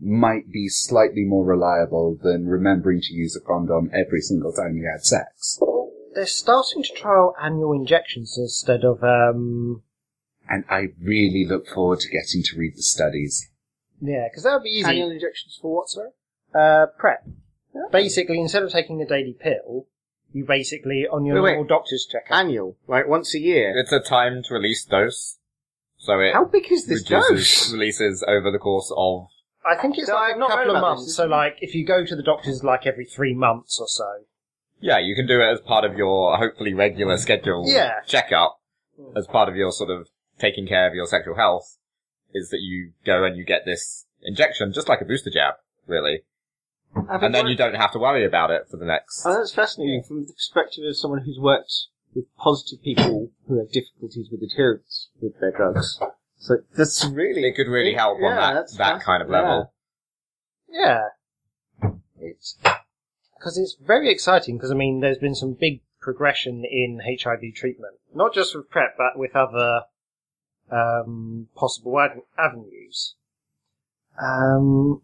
[0.01, 4.89] might be slightly more reliable than remembering to use a condom every single time you
[4.91, 5.61] had sex.
[6.15, 9.83] They're starting to trial annual injections instead of, um,
[10.49, 13.49] and I really look forward to getting to read the studies.
[14.01, 14.89] yeah, because that would be easy.
[14.89, 16.11] Annual injections for what, sorry?
[16.55, 17.25] Uh, PrEP.
[17.93, 19.87] Basically, instead of taking a daily pill,
[20.33, 21.69] you basically, on your Wait, wait.
[21.69, 23.73] doctor's checkup, Annual, like once a year.
[23.79, 25.39] It's a timed release dose.
[25.99, 27.73] So it How big is this reduces dose?
[27.73, 29.29] releases over the course of
[29.65, 31.05] I think it's No, like I've a not couple read of about months.
[31.07, 31.17] this.
[31.17, 34.25] So, like, if you go to the doctors like every three months or so,
[34.81, 38.01] yeah, you can do it as part of your hopefully regular schedule Yeah.
[38.07, 38.59] checkup,
[38.99, 39.13] mm.
[39.17, 41.77] as part of your sort of taking care of your sexual health,
[42.33, 45.55] is that you go and you get this injection, just like a booster jab,
[45.87, 46.23] really,
[46.95, 49.23] and then you don't have to worry about it for the next.
[49.27, 51.73] Oh, that's fascinating from the perspective of someone who's worked
[52.15, 56.01] with positive people who have difficulties with adherence with their drugs.
[56.41, 59.73] So that's really It could really help on Yeah, that that's that kind of level.
[60.69, 61.09] yeah,
[62.19, 62.57] it's
[63.35, 64.57] because it's very exciting.
[64.57, 68.97] Because I mean, there's been some big progression in HIV treatment, not just with PrEP,
[68.97, 69.83] but with other
[70.71, 73.15] um, possible ad- avenues.
[74.21, 75.03] Um,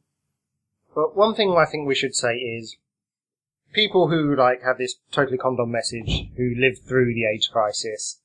[0.95, 2.77] but one thing I think we should say is
[3.75, 8.21] people who like have this totally condom message who lived through the AIDS crisis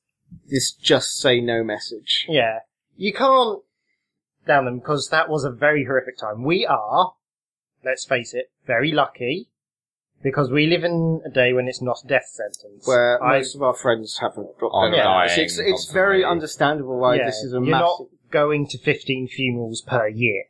[0.48, 2.26] this just say no message.
[2.28, 2.60] Yeah.
[2.96, 3.60] You can't
[4.46, 6.42] down them because that was a very horrific time.
[6.44, 7.14] We are,
[7.84, 9.48] let's face it, very lucky
[10.22, 12.86] because we live in a day when it's not a death sentence.
[12.86, 15.38] Where I- most of our friends haven't dropped Are their dying lives.
[15.38, 17.82] It's, it's very understandable why yeah, this is a you're massive.
[17.82, 20.44] not going to 15 funerals per year.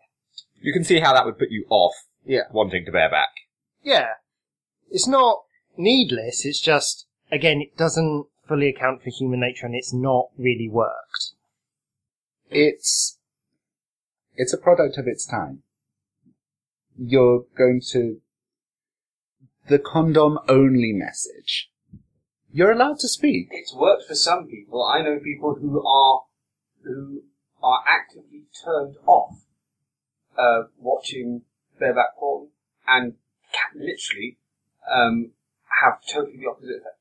[0.61, 2.43] You can see how that would put you off Yeah.
[2.53, 3.31] wanting to bear back.
[3.83, 4.09] Yeah.
[4.91, 5.43] It's not
[5.77, 10.69] needless, it's just, again, it doesn't fully account for human nature and it's not really
[10.69, 11.33] worked.
[12.53, 13.19] It's
[14.35, 15.63] it's a product of its time.
[16.99, 18.21] You're going to
[19.69, 21.71] the condom only message.
[22.53, 23.49] You're allowed to speak.
[23.53, 24.85] It's worked for some people.
[24.85, 26.23] I know people who are
[26.85, 27.23] who
[27.63, 29.37] are actively turned off
[30.37, 31.43] uh, watching
[31.79, 32.49] bareback porn
[32.87, 33.15] and
[33.53, 34.39] can literally
[34.93, 35.31] um,
[35.83, 36.97] have totally the opposite effect.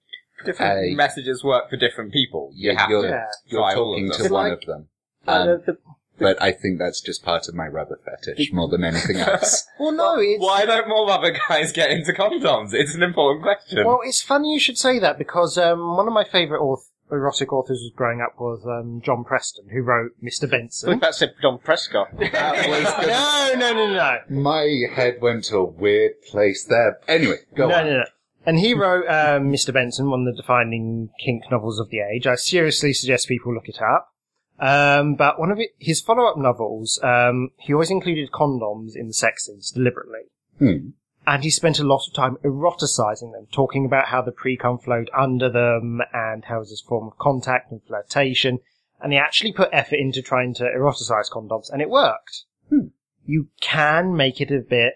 [0.45, 0.95] Different Hey.
[0.95, 2.51] messages work for different people.
[2.53, 3.25] You Yeah, have you're, to Yeah.
[3.47, 4.87] you're try all talking of to one Like- of them.
[5.27, 5.77] Uh, Um, the,
[6.19, 9.65] but I think that's just part of my rubber fetish more than anything else.
[9.79, 10.39] Well, no, it's.
[10.41, 12.73] Why don't more rubber guys get into condoms?
[12.73, 13.85] It's an important question.
[13.85, 17.51] Well, it's funny you should say that because um, one of my favourite auth- erotic
[17.51, 20.49] authors was growing up was um, John Preston, who wrote Mr.
[20.49, 20.91] Benson.
[20.91, 22.09] think that said Don Prescott.
[22.19, 23.07] That was good.
[23.07, 24.41] no, no, no, no.
[24.41, 26.99] My head went to a weird place there.
[27.07, 27.85] Anyway, go no, on.
[27.87, 28.05] no, no.
[28.45, 29.73] And he wrote um, Mr.
[29.73, 32.25] Benson, one of the defining kink novels of the age.
[32.27, 34.07] I seriously suggest people look it up.
[34.61, 39.13] Um, but one of it, his follow-up novels, um, he always included condoms in the
[39.13, 40.29] sex scenes deliberately.
[40.59, 40.89] Hmm.
[41.25, 45.09] And he spent a lot of time eroticizing them, talking about how the pre-cum flowed
[45.17, 48.59] under them and how it was a form of contact and flirtation.
[49.01, 52.45] And he actually put effort into trying to eroticize condoms, and it worked.
[52.69, 52.87] Hmm.
[53.25, 54.93] You can make it a bit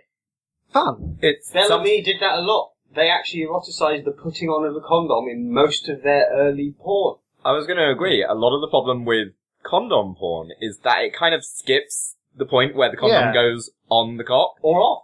[0.71, 1.17] fun.
[1.21, 2.73] it's some, Bel Ami did that a lot.
[2.93, 7.17] They actually eroticized the putting on of a condom in most of their early porn.
[7.43, 8.23] I was going to agree.
[8.23, 9.29] A lot of the problem with
[9.65, 13.33] condom porn is that it kind of skips the point where the condom Yeah.
[13.33, 15.03] goes on the cock, Or off.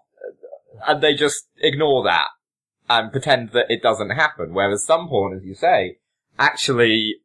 [0.88, 2.28] and they just ignore that
[2.90, 4.54] and pretend that it doesn't happen.
[4.54, 5.98] Whereas some porn, as you say,
[6.38, 7.18] actually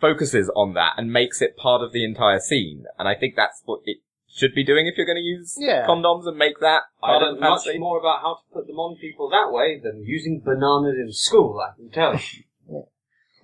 [0.00, 2.84] focuses on that and makes it part of the entire scene.
[2.98, 3.98] And I think that's what it
[4.32, 5.86] should be doing if you're going to use Yeah.
[5.86, 7.78] condoms and make that I part know of the much fantasy.
[7.78, 11.60] more about how to put them on people that way than using bananas in school,
[11.60, 12.12] I can tell
[12.68, 12.84] you.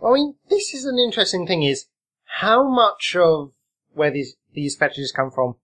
[0.04, 1.86] I mean, this is an interesting thing is
[2.26, 3.52] how much of
[3.94, 5.56] where these, these fetishes come from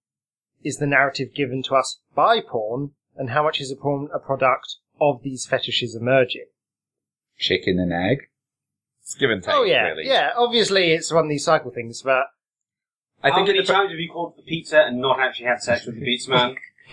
[0.64, 4.18] is the narrative given to us by porn and how much is a porn a
[4.18, 6.46] product of these fetishes emerging?
[7.38, 8.28] Chicken and egg.
[9.02, 10.06] It's give and take, oh yeah, really.
[10.06, 12.26] yeah, obviously it's one of these cycle things, but
[13.22, 15.46] I how think many it dep- times have you called for pizza and not actually
[15.46, 16.54] had sex with the pizza man?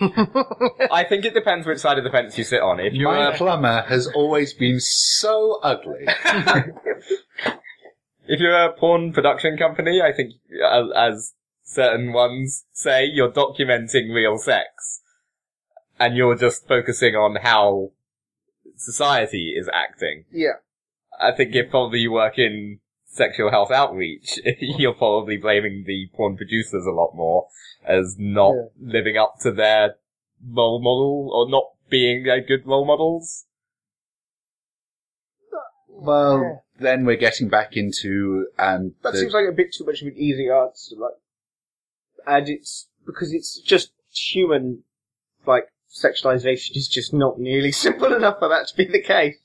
[0.90, 2.80] I think it depends which side of the fence you sit on.
[2.80, 6.06] If you're My a, plumber has always been so ugly.
[8.30, 14.14] if you're a porn production company, I think as, as certain ones say, you're documenting
[14.14, 15.02] real sex,
[15.98, 17.90] and you're just focusing on how
[18.76, 20.26] society is acting.
[20.30, 20.58] yeah.
[21.20, 26.36] I think if probably you work in sexual health outreach, you're probably blaming the porn
[26.36, 27.48] producers a lot more
[27.84, 29.96] as not living up to their
[30.48, 33.44] role model or not being uh, good role models.
[35.88, 38.94] Well, then we're getting back into um.
[39.02, 41.14] That the- seems like a bit too much of an easy answer, like,
[42.26, 44.82] and it's because it's just human,
[45.46, 49.36] like sexualization is just not nearly simple enough for that to be the case.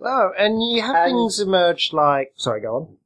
[0.00, 2.96] oh, and you have And- things emerge like sorry, go on.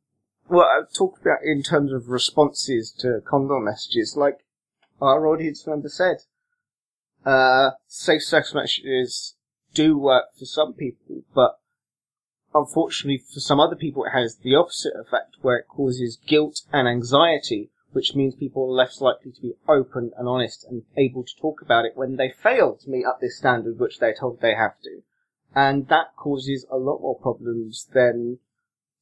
[0.50, 4.38] Well, I talked about in terms of responses to condom messages, like
[5.00, 6.22] our audience member said,
[7.26, 9.34] uh, safe sex messages
[9.74, 11.58] do work for some people, but
[12.58, 16.86] unfortunately for some other people it has the opposite effect where it causes guilt and
[16.86, 21.36] anxiety which means people are less likely to be open and honest and able to
[21.40, 24.54] talk about it when they fail to meet up this standard which they're told they
[24.54, 25.02] have to.
[25.54, 28.38] And that causes a lot more problems than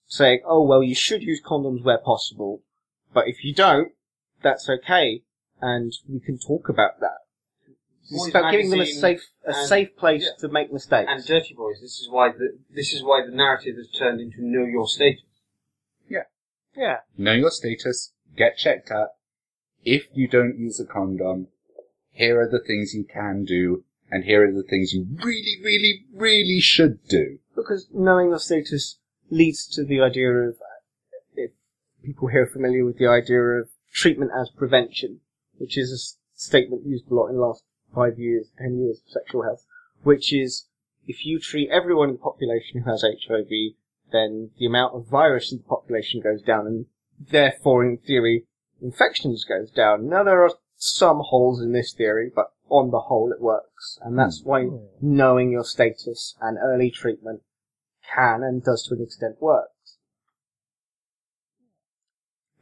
[0.07, 2.63] saying, oh well, you should use condoms where possible,
[3.13, 3.93] but if you don't,
[4.43, 5.23] that's okay,
[5.61, 7.26] and we can talk about that.
[8.09, 10.31] It's Boys about giving them a safe, a and- safe place yeah.
[10.41, 11.09] to make mistakes.
[11.11, 11.81] And Dirty Boys.
[11.81, 15.23] This is why the this is why the narrative has turned into know your status.
[16.09, 16.25] Yeah.
[16.77, 16.99] Yeah.
[17.19, 19.09] Know your status, get checked out.
[19.85, 21.49] If you don't use a condom,
[22.11, 26.05] here are the things you can do, and here are the things you really, really,
[26.15, 27.39] really should do.
[27.55, 28.99] because knowing your status
[29.31, 31.53] leads to the idea of, uh, if
[32.05, 35.21] people here are familiar with the idea of treatment as prevention,
[35.59, 37.65] which is a s- statement used a lot in the last
[37.97, 39.65] five years, ten years of sexual health,
[40.03, 40.69] which is
[41.07, 43.49] if you treat everyone in the population who has HIV,
[44.13, 46.87] then the amount of virus in the population goes down, and
[47.19, 48.45] therefore, in theory,
[48.83, 50.09] infections goes down.
[50.09, 54.19] Now there are some holes in this theory, but on the whole it works, and
[54.19, 54.49] that's hmm.
[54.49, 54.77] why hmm.
[55.01, 57.43] knowing your status and early treatment
[58.15, 59.69] can and does to an extent work.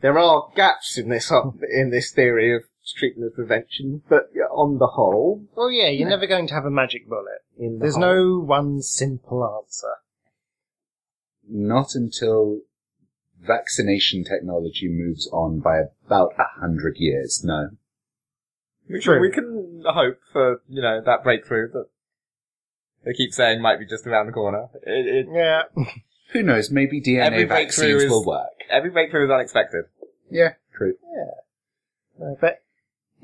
[0.01, 1.33] There are gaps in this
[1.73, 6.09] in this theory of treatment as prevention, but yeah, on the whole, Well, yeah, you're
[6.09, 7.41] never going to have a magic bullet.
[7.59, 9.93] in the There's whole, no one simple answer.
[11.49, 12.61] Not until
[13.41, 17.71] vaccination technology moves on by about a hundred years, no.
[18.89, 19.15] We True.
[19.15, 21.87] can, we can hope for, you know, that breakthrough that
[23.05, 24.69] they keep saying might be just around the corner.
[24.87, 25.63] It, it, Yeah.
[26.33, 28.49] Who knows, maybe DNA Every breakthrough vaccines is- will work.
[28.71, 29.85] every breakthrough is unexpected.
[30.31, 30.95] Yeah, true.
[32.21, 32.63] Uh, But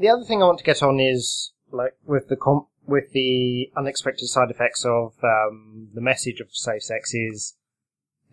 [0.01, 3.71] the other thing I want to get on is like with the com- with the
[3.77, 7.55] unexpected side effects of um, the message of safe sex is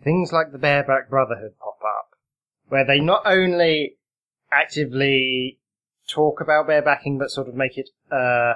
[0.02, 2.18] things like the bareback brotherhood pop up,
[2.68, 3.98] where they not only
[4.50, 5.58] actively
[6.08, 8.54] talk about barebacking, but sort of make it a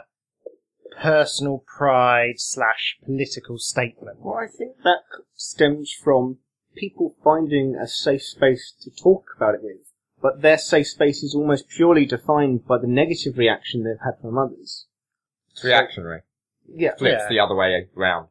[1.01, 4.18] personal pride slash political statement.
[4.20, 5.03] Well, I think that
[5.35, 6.38] stems from
[6.75, 9.92] people finding a safe space to talk about it with,
[10.23, 14.39] but their safe space is almost purely defined by the negative reaction they've had from
[14.39, 14.87] others.
[15.51, 16.23] It's reactionary.
[16.67, 16.95] Yeah.
[16.97, 17.29] Flips Yeah.
[17.29, 18.29] the other way around.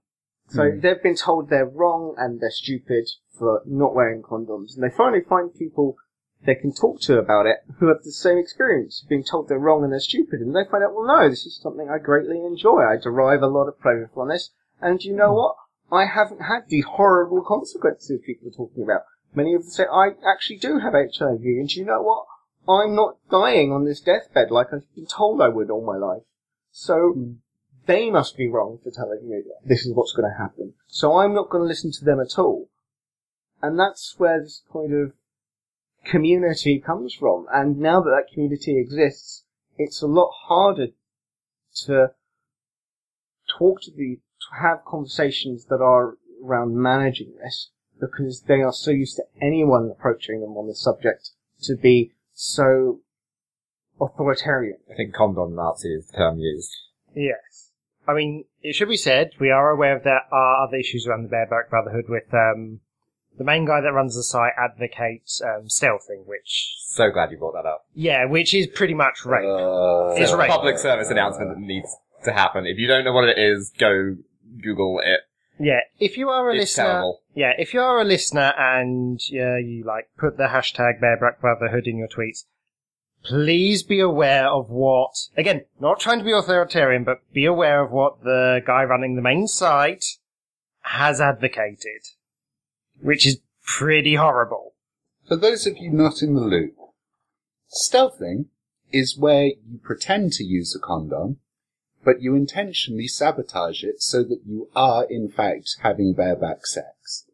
[0.47, 0.79] So hmm.
[0.79, 5.21] they've been told they're wrong and they're stupid for not wearing condoms, and they finally
[5.21, 5.97] find people
[6.43, 9.83] they can talk to about it who have the same experience, being told they're wrong
[9.83, 12.81] and they're stupid, and they find out, well, no, this is something I greatly enjoy.
[12.81, 14.49] I derive a lot of pleasure from this,
[14.79, 15.35] and you know hmm.
[15.35, 15.55] what?
[15.91, 19.01] I haven't had the horrible consequences people are talking about.
[19.33, 22.25] Many of them say, I actually do have HIV, and do you know what?
[22.67, 26.23] I'm not dying on this deathbed like I've been told I would all my life.
[26.71, 27.31] So, hmm.
[27.85, 30.73] they must be wrong for telling me that this is what's going to happen.
[30.87, 32.69] So I'm not going to listen to them at all.
[33.61, 35.13] And that's where this kind of
[36.05, 37.47] community comes from.
[37.51, 39.43] And now that that community exists,
[39.77, 40.87] it's a lot harder
[41.85, 42.11] to
[43.57, 47.69] talk to the, to have conversations that are around managing this
[48.01, 51.29] because they are so used to anyone approaching them on this subject
[51.61, 52.99] to be so
[53.99, 54.77] authoritarian.
[54.91, 56.75] I think condom Nazi is the term used.
[57.15, 57.71] Yes.
[58.07, 61.23] I mean, it should be said, we are aware of there are other issues around
[61.23, 62.79] the Bareback Brotherhood with, um,
[63.37, 67.53] the main guy that runs the site advocates, um, stealthing, which, So glad you brought
[67.53, 67.85] that up.
[67.93, 69.45] yeah, which is pretty much rape.
[69.45, 70.49] Uh, It's a rape.
[70.49, 72.65] public service announcement that needs to happen.
[72.65, 74.15] If you don't know what it is, go
[74.61, 75.21] Google it.
[75.61, 77.21] Yeah, if you are a It's listener, terrible.
[77.35, 81.87] yeah, if you are a listener and, yeah, you like, put the hashtag Bareback Brotherhood
[81.87, 82.45] in your tweets,
[83.23, 87.91] please be aware of what, again, not trying to be authoritarian, but be aware of
[87.91, 90.05] what the guy running the main site
[90.81, 92.01] has advocated.
[92.99, 94.73] Which is pretty horrible.
[95.27, 96.75] For those of you not in the loop,
[97.71, 98.45] stealthing
[98.91, 101.37] is where you pretend to use a condom,
[102.03, 107.25] but you intentionally sabotage it so that you are, in fact, having bareback sex.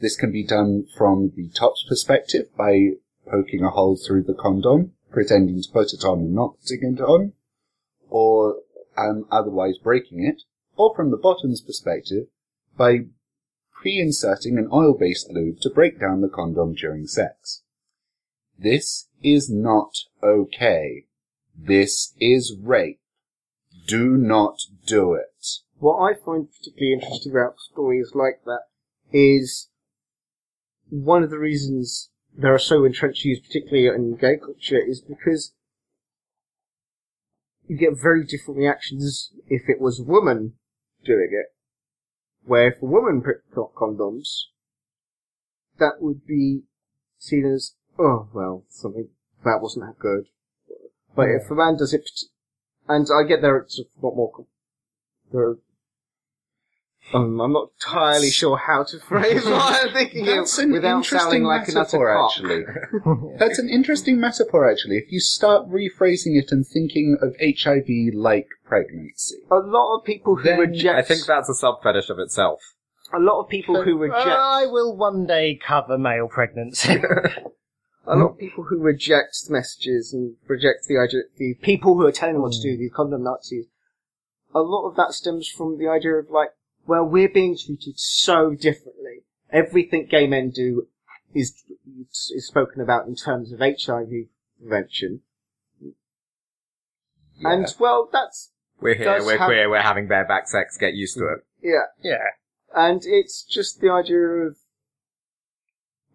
[0.00, 2.90] This can be done from the top's perspective by
[3.26, 7.00] poking a hole through the condom, pretending to put it on and not putting it
[7.00, 7.32] on,
[8.08, 8.56] or
[8.96, 10.42] um, otherwise breaking it,
[10.76, 12.26] or from the bottom's perspective
[12.76, 12.98] by
[13.72, 17.62] pre-inserting an oil-based lube to break down the condom during sex.
[18.58, 21.04] This is not okay.
[21.56, 23.00] This is rape.
[23.88, 25.46] Do not do it.
[25.78, 28.64] What I find particularly interesting about stories like that
[29.10, 29.70] is
[30.90, 35.54] one of the reasons there are so entrenched views, particularly in gay culture, is because
[37.66, 40.52] you get very different reactions if it was a woman
[41.02, 41.46] doing it.
[42.44, 44.28] Where if a woman picked up condoms,
[45.78, 46.64] that would be
[47.18, 49.08] seen as, oh, well, something
[49.44, 50.26] that wasn't that good.
[51.16, 52.08] But if a man does it,
[52.88, 54.32] and I get there, it's a lot more.
[54.34, 54.46] com-
[55.32, 55.58] There are,
[57.14, 60.96] um, I'm not entirely sure how to phrase what I'm thinking That's of an without
[60.98, 62.30] interesting sounding like an utter metaphor, cock.
[62.32, 62.64] actually.
[63.38, 64.96] That's an interesting metaphor, actually.
[64.98, 69.36] If you start rephrasing it and thinking of HIV like pregnancy.
[69.50, 70.98] A lot of people who Then reject.
[70.98, 72.60] I think that's a sub fetish of itself.
[73.14, 74.26] a lot of people who reject.
[74.28, 76.96] I will one day cover male pregnancy.
[78.08, 78.40] a lot of hmm?
[78.40, 82.42] people who reject the messages and reject the idea, the people who are telling them
[82.42, 82.80] what to do, hmm.
[82.80, 83.66] these condom Nazis,
[84.54, 86.50] a lot of that stems from the idea of like,
[86.86, 89.24] well, we're being treated so differently.
[89.50, 90.88] Everything gay men do
[91.34, 91.62] is
[92.34, 94.10] is spoken about in terms of HIV
[94.58, 95.20] prevention,
[97.40, 101.16] and well, that's We're here, Does we're have- queer, we're having bareback sex, get used
[101.18, 101.44] to it.
[101.62, 102.24] yeah, yeah.
[102.74, 104.56] and it's just the idea of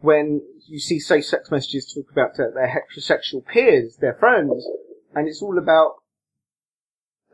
[0.03, 4.67] when you see safe-sex messages talk about their, their heterosexual peers, their friends,
[5.15, 5.93] and it's all about.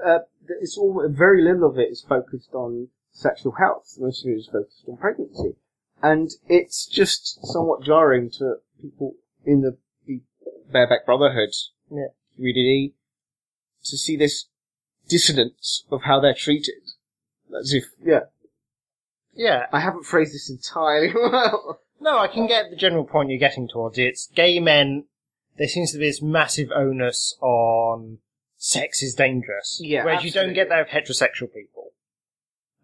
[0.05, 0.19] Uh,
[0.61, 3.97] it's all very little of it is focused on sexual health.
[3.99, 5.55] Most of it is focused on pregnancy,
[6.03, 10.21] and it's just somewhat jarring to people in the, the
[10.71, 11.49] bareback brotherhood
[11.91, 12.09] Yeah.
[12.35, 12.93] community
[13.85, 14.45] to see this
[15.07, 16.83] dissonance of how they're treated.
[17.59, 18.25] As if, yeah,
[19.33, 19.65] Yeah.
[19.73, 21.78] I haven't phrased this entirely well.
[22.09, 23.99] No, I can get the general point you're getting towards.
[23.99, 25.05] It's gay men.
[25.57, 28.17] There seems to be this massive onus on
[28.57, 29.79] sex is dangerous.
[29.83, 31.91] Yeah, Whereas you don't get that with heterosexual people.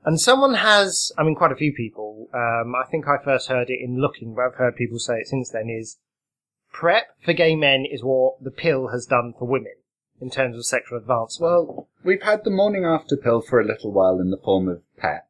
[0.03, 3.71] And someone has, I mean, quite a few people, um, I think I first heard
[3.71, 5.97] it in looking, but I've heard people say it since then, is
[6.71, 9.73] PrEP for gay men is what the pill has done for women
[10.21, 11.51] in terms of sexual advancement.
[11.51, 14.84] Well, we've had the morning after pill for a little while in the form of
[14.97, 15.28] PEP.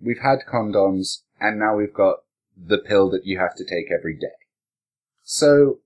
[0.00, 2.20] We've had condoms, and now we've got
[2.56, 4.34] the pill that you have to take every day.
[5.22, 5.80] So,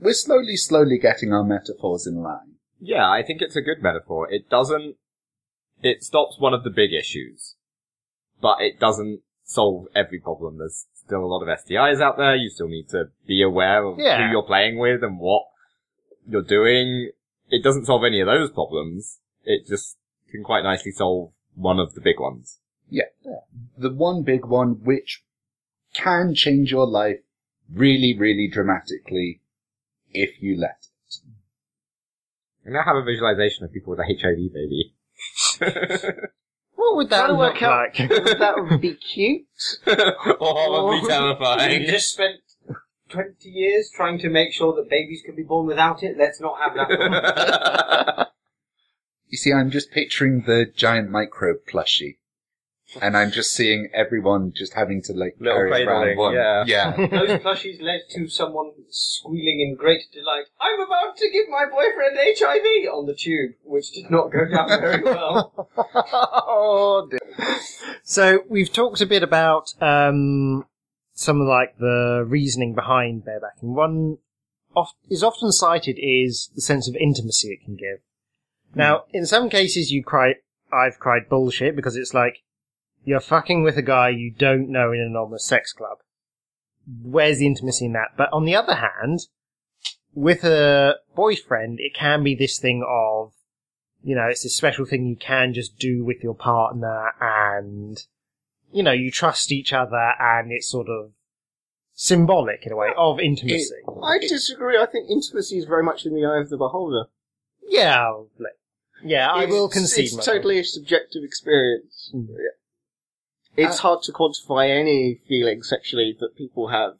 [0.00, 2.56] we're slowly, slowly getting our metaphors in line.
[2.80, 4.30] Yeah, I think it's a good metaphor.
[4.30, 4.96] It doesn't,
[5.82, 7.54] it stops one of the big issues,
[8.40, 10.58] but it doesn't solve every problem.
[10.58, 12.34] There's still a lot of STIs out there.
[12.36, 14.24] You still need to be aware of Yeah.
[14.26, 15.44] who you're playing with and what
[16.26, 17.10] you're doing.
[17.50, 19.18] It doesn't solve any of those problems.
[19.44, 19.96] It just
[20.30, 22.58] can quite nicely solve one of the big ones.
[22.88, 23.04] Yeah.
[23.78, 25.22] The one big one which
[25.94, 27.18] can change your life
[27.72, 29.40] really, really dramatically
[30.10, 31.16] if you let it.
[32.66, 34.94] I now have a visualization of people with a HIV baby.
[36.74, 38.10] what would that Trying to look work out like?
[38.10, 39.46] whether that would be cute.
[39.86, 41.86] Oh, or Horribly You terrifying.
[41.86, 42.36] just spent
[43.10, 46.16] 20 years trying to make sure that babies can be born without it.
[46.18, 48.28] Let's not have that.
[49.28, 52.18] You see, I'm just picturing the giant microbe plushie.
[53.00, 56.34] And I'm just seeing everyone just having to like Little carry around cradling, one.
[56.34, 56.64] yeah.
[56.66, 56.90] yeah.
[57.10, 62.18] Those plushies led to someone squealing in great delight, I'm about to give my boyfriend
[62.18, 65.68] HIV on the tube, which did not go down very well.
[65.76, 67.58] oh dear.
[68.02, 70.66] So we've talked a bit about um,
[71.14, 73.74] some of like the reasoning behind barebacking.
[73.74, 74.18] One
[74.74, 78.00] oft- is often cited is the sense of intimacy it can give.
[78.74, 80.36] Now, in some cases, you cry.
[80.72, 82.38] I've cried bullshit because it's like
[83.04, 85.98] you're fucking with a guy you don't know in an anonymous sex club.
[87.02, 88.10] Where's the intimacy in that?
[88.16, 89.20] But on the other hand,
[90.14, 93.32] with a boyfriend, it can be this thing of
[94.02, 98.04] you know, it's this special thing you can just do with your partner and,
[98.72, 101.12] you know, you trust each other and it's sort of
[101.94, 103.70] symbolic in a way of intimacy.
[104.02, 104.76] I disagree.
[104.76, 107.04] I think intimacy is very much in the eye of the beholder.
[107.68, 108.28] yeah, I'll
[109.04, 110.04] yeah, I will concede.
[110.04, 112.12] It's totally a subjective experience.
[112.14, 112.28] Mm.
[112.30, 112.36] Yeah.
[113.56, 116.94] It's uh, hard to quantify any feeling sexually that people have.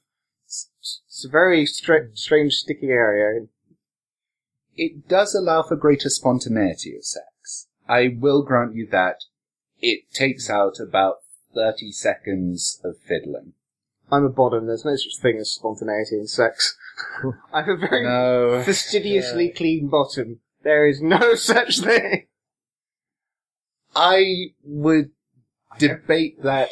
[0.45, 0.69] It's,
[1.07, 2.15] it's a very stra- hmm.
[2.15, 3.47] strange, sticky area.
[4.75, 7.69] It does allow for greater spontaneity of sex.
[7.89, 9.17] I will grant you that
[9.81, 11.17] it takes out about
[11.55, 13.53] 30 seconds of fiddling.
[14.11, 14.67] I'm a bottom.
[14.67, 16.77] There's no such thing as spontaneity in sex.
[17.53, 18.63] I'm a very No.
[18.63, 20.41] fastidiously clean bottom.
[20.63, 22.27] There is no such thing.
[23.95, 25.11] I would
[25.79, 26.71] debate that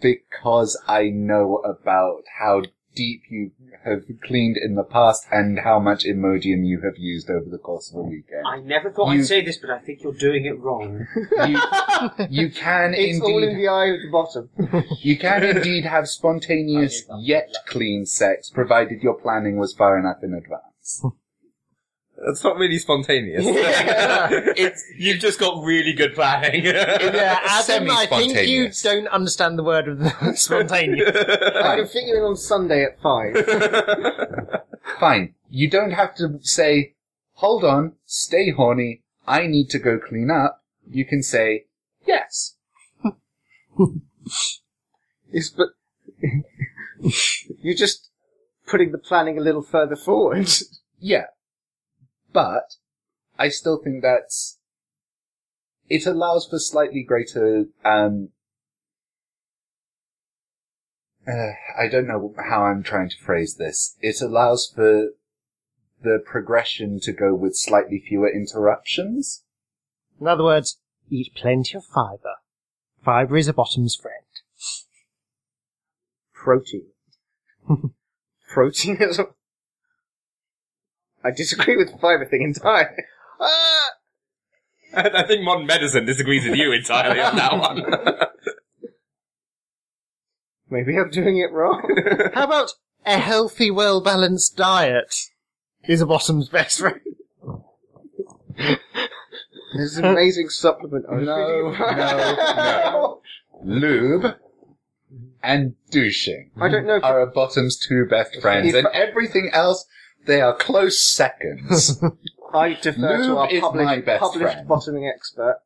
[0.00, 2.62] because I know about how
[2.94, 3.52] deep you
[3.84, 7.90] have cleaned in the past and how much Imodium you have used over the course
[7.92, 8.44] of a weekend.
[8.46, 11.06] I never thought You- I'd say this, but I think you're doing it wrong.
[11.48, 11.58] You,
[12.30, 14.50] you can It's all in indeed the eye of the bottom.
[15.02, 20.32] you can indeed have spontaneous yet clean sex provided your planning was far enough in
[20.34, 21.04] advance.
[22.24, 23.44] That's not really spontaneous.
[23.46, 26.64] it's, you've just got really good planning.
[26.64, 28.82] yeah, Adam, I think you Semi-spontaneous.
[28.82, 31.16] don't understand the word of the spontaneous.
[31.16, 33.36] I can fit you in on Sunday at five.
[35.00, 35.34] Fine.
[35.48, 36.94] You don't have to say,
[37.34, 40.62] hold on, stay horny, I need to go clean up.
[40.88, 41.66] You can say,
[42.06, 42.56] yes.
[45.32, 45.68] Is but
[47.62, 48.10] you're just
[48.66, 50.50] putting the planning a little further forward.
[50.98, 51.26] Yeah.
[52.32, 52.76] But
[53.38, 54.58] I still think that's
[55.88, 58.30] it allows for slightly greater um
[61.28, 63.96] uh, I don't know how I'm trying to phrase this.
[64.00, 65.10] It allows for
[66.02, 69.44] the progression to go with slightly fewer interruptions.
[70.20, 70.78] In other words,
[71.10, 72.36] eat plenty of fibre.
[73.04, 74.16] Fibre is a bottom's friend.
[76.32, 76.86] Protein.
[78.48, 79.20] Protein is.
[81.24, 82.96] I disagree with the fibre thing entirely.
[83.42, 83.88] Ah!
[84.94, 87.84] I think modern medicine disagrees with you entirely on that one.
[90.70, 91.82] Maybe I'm doing it wrong.
[92.34, 92.72] How about
[93.06, 95.14] a healthy, well balanced diet
[95.88, 97.00] is a bottom's best friend?
[99.74, 101.06] There's an amazing supplement.
[101.10, 103.20] I was No, reading no.
[103.64, 104.36] Lube
[105.42, 109.86] and douching I don't know if are a bottom's two best friends, and everything else
[110.26, 112.02] they are close seconds.
[112.54, 114.68] I defer to Lube our is my published, best published friend.
[114.68, 115.60] bottoming expert.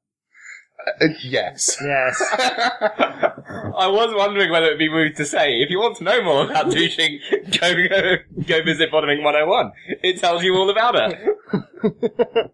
[1.01, 1.79] Uh, yes.
[1.83, 2.23] Yes.
[2.39, 6.45] I was wondering whether it'd be rude to say, if you want to know more
[6.45, 7.21] about douching,
[7.61, 9.73] go, go, go visit Bottoming 101.
[10.03, 12.53] It tells you all about it.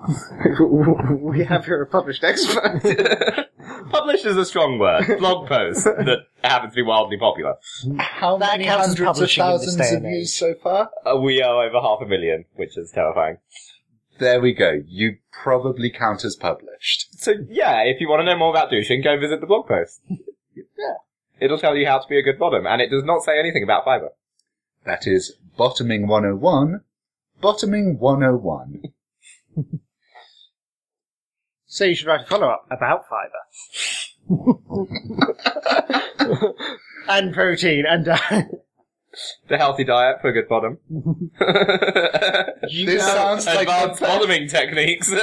[1.20, 2.80] we have here a published expert.
[3.90, 5.18] Published is a strong word.
[5.18, 7.54] Blog post that happens to be wildly popular.
[7.98, 10.34] How That many counts as hundreds of publishing in this thousands day of and views
[10.34, 10.90] so far?
[11.04, 13.38] Uh, we are over half a million, which is terrifying.
[14.18, 14.80] There we go.
[14.86, 17.20] You probably count as published.
[17.20, 20.00] So yeah, if you want to know more about douching, go visit the blog post.
[20.08, 20.94] Yeah.
[21.40, 23.62] It'll tell you how to be a good bottom, and it does not say anything
[23.62, 24.10] about fibre.
[24.84, 26.82] That is Bottoming 101,
[27.40, 28.82] Bottoming 101.
[31.72, 34.28] So you should write a follow up about fibre.
[37.08, 38.46] and protein and diet.
[39.48, 40.78] The healthy diet for a good bottom.
[42.70, 45.12] This sounds like the Advanced best- bottoming techniques.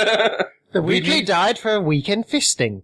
[0.73, 2.81] The We weekly need- diet for a weekend fisting.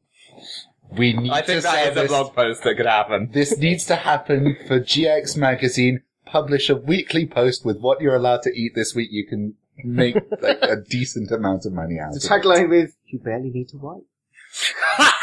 [0.98, 2.08] We need I to think sell that is a this.
[2.08, 3.30] blog post that could happen.
[3.34, 6.02] This needs to happen for GX Magazine.
[6.26, 9.10] Publish a weekly post with what you're allowed to eat this week.
[9.12, 12.28] You can make like a decent amount of money out the of it.
[12.30, 14.02] tagline with, you barely need to wipe.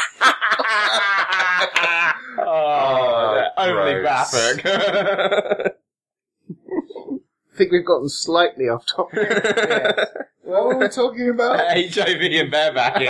[2.42, 4.02] Oh, oh, only gross.
[4.32, 4.66] graphic.
[4.66, 5.70] I
[7.56, 9.28] think we've gotten slightly off topic.
[9.30, 10.04] Yeah.
[10.42, 11.60] What were we talking about?
[11.76, 13.06] HIV and barebacking.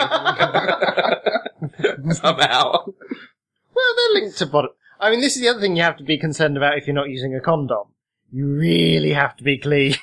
[2.14, 2.84] Somehow.
[2.84, 4.72] Well, they're linked to bottom.
[4.99, 6.93] I mean, this is the other thing you have to be concerned about if you're
[6.95, 7.95] not using a condom.
[8.30, 9.95] You really have to be clean.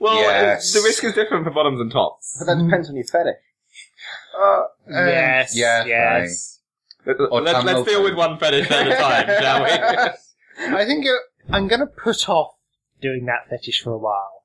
[0.00, 0.72] Well, Yes.
[0.72, 2.36] the risk is different for bottoms and tops.
[2.38, 3.36] But that depends on your fetish.
[4.36, 5.54] Uh, yes.
[5.56, 6.60] yeah, Yes.
[7.06, 9.70] Let, Or us tunnel deal with one fetish at a time, shall we?
[10.76, 12.54] I think uh, I'm going to put off
[13.00, 14.42] doing that fetish for a while.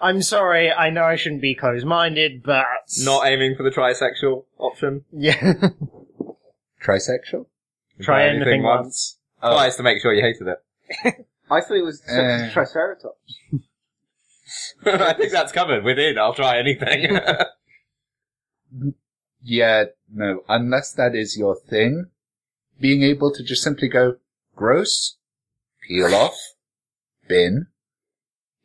[0.00, 0.70] I'm sorry.
[0.72, 2.64] I know I shouldn't be closed-minded, but
[3.00, 5.04] Not aiming for the trisexual option.
[5.12, 5.52] yeah.
[6.82, 7.46] Trisexual?
[8.00, 9.18] Try anything once.
[9.40, 11.26] Twice to make sure you hated it.
[11.50, 12.50] I thought it was Uh.
[12.52, 13.38] Triceratops.
[14.86, 16.18] I think that's covered within.
[16.18, 17.18] I'll try anything.
[19.48, 22.06] Yeah, no, unless that is your thing,
[22.80, 24.16] being able to just simply go,
[24.56, 25.18] gross,
[25.86, 26.36] peel off,
[27.28, 27.68] bin,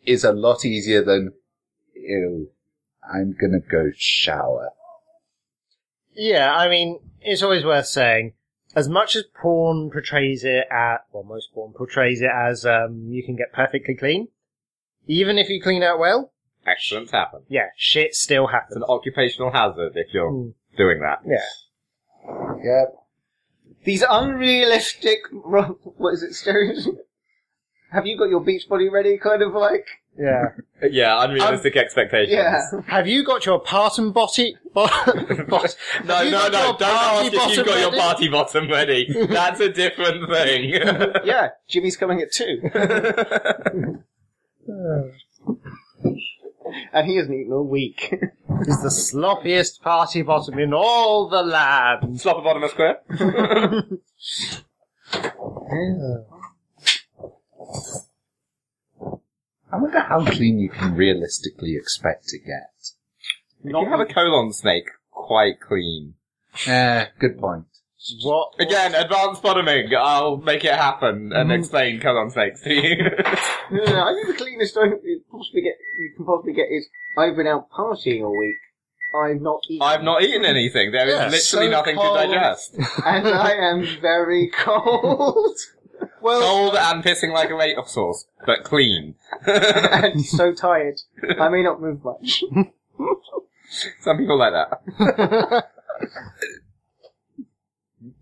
[0.03, 1.33] is a lot easier than,
[1.93, 2.49] ew,
[3.03, 4.71] I'm gonna go shower.
[6.15, 8.33] Yeah, I mean, it's always worth saying,
[8.75, 13.23] as much as porn portrays it at, well, most porn portrays it as, um, you
[13.23, 14.29] can get perfectly clean,
[15.07, 16.31] even if you clean out well,
[16.65, 17.41] Accidents happen.
[17.49, 18.77] yeah, shit still It's happens.
[18.77, 20.53] an occupational hazard if you're Mm.
[20.77, 21.19] doing that.
[21.25, 22.57] Yeah.
[22.63, 22.83] Yeah,
[23.83, 26.87] These unrealistic, ro- what is it, stereotypes?
[27.91, 29.17] Have you got your beach body ready?
[29.17, 29.85] Kind of like,
[30.17, 30.49] Yeah.
[30.89, 32.31] Yeah, unrealistic expectations.
[32.33, 32.61] yeah.
[32.87, 34.55] Have you got your partum botty?
[34.73, 34.85] Bo-
[35.47, 35.75] bot-
[36.05, 37.99] No, have you no, got no, your don't ask if you've bottom got your ready?
[37.99, 39.25] party bottom ready.
[39.27, 40.69] That's a different thing.
[41.25, 42.61] Yeah, Jimmy's coming at two.
[46.93, 48.09] and he hasn't eaten all week.
[48.65, 52.19] He's the sloppiest party bottom in all the land.
[52.19, 52.99] Sloppopotamus square.
[59.73, 62.71] I wonder how clean you can realistically expect to get.
[63.63, 66.15] If you have a colon snake, quite clean.
[66.67, 67.65] Eh, good point.
[68.23, 68.53] What?
[68.59, 69.89] Again, advanced bottoming.
[69.95, 71.59] I'll make it happen and mm.
[71.59, 72.95] explain colon snakes to you.
[73.71, 76.63] No, no, no, I think the cleanest I you possibly get you can possibly get
[76.69, 78.57] is I've been out partying all week.
[79.15, 79.81] I've not eaten.
[79.81, 80.91] I've not eaten anything.
[80.91, 82.19] There is Yeah, literally so nothing cold.
[82.19, 82.75] to digest.
[83.05, 85.57] and I am very cold.
[86.21, 89.15] well, Cold and pissing like a racehorse, but clean.
[89.47, 90.99] and so tired.
[91.39, 92.43] I may not move much.
[94.01, 95.63] Some people like that.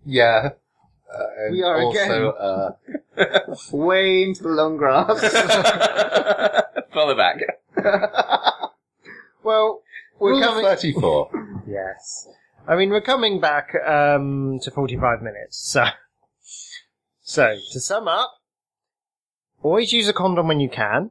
[0.04, 0.50] Yeah.
[1.12, 2.72] Uh, and We are also, uh,
[3.72, 5.20] Way into the long grass.
[6.94, 7.40] Follow back.
[9.42, 9.82] well,
[10.18, 10.64] we're rule coming.
[10.64, 11.62] 34.
[11.66, 12.28] Yes.
[12.66, 15.86] I mean, we're coming back um, to 45 minutes, so.
[17.22, 18.30] So, to sum up,
[19.62, 21.10] always use a condom when you can.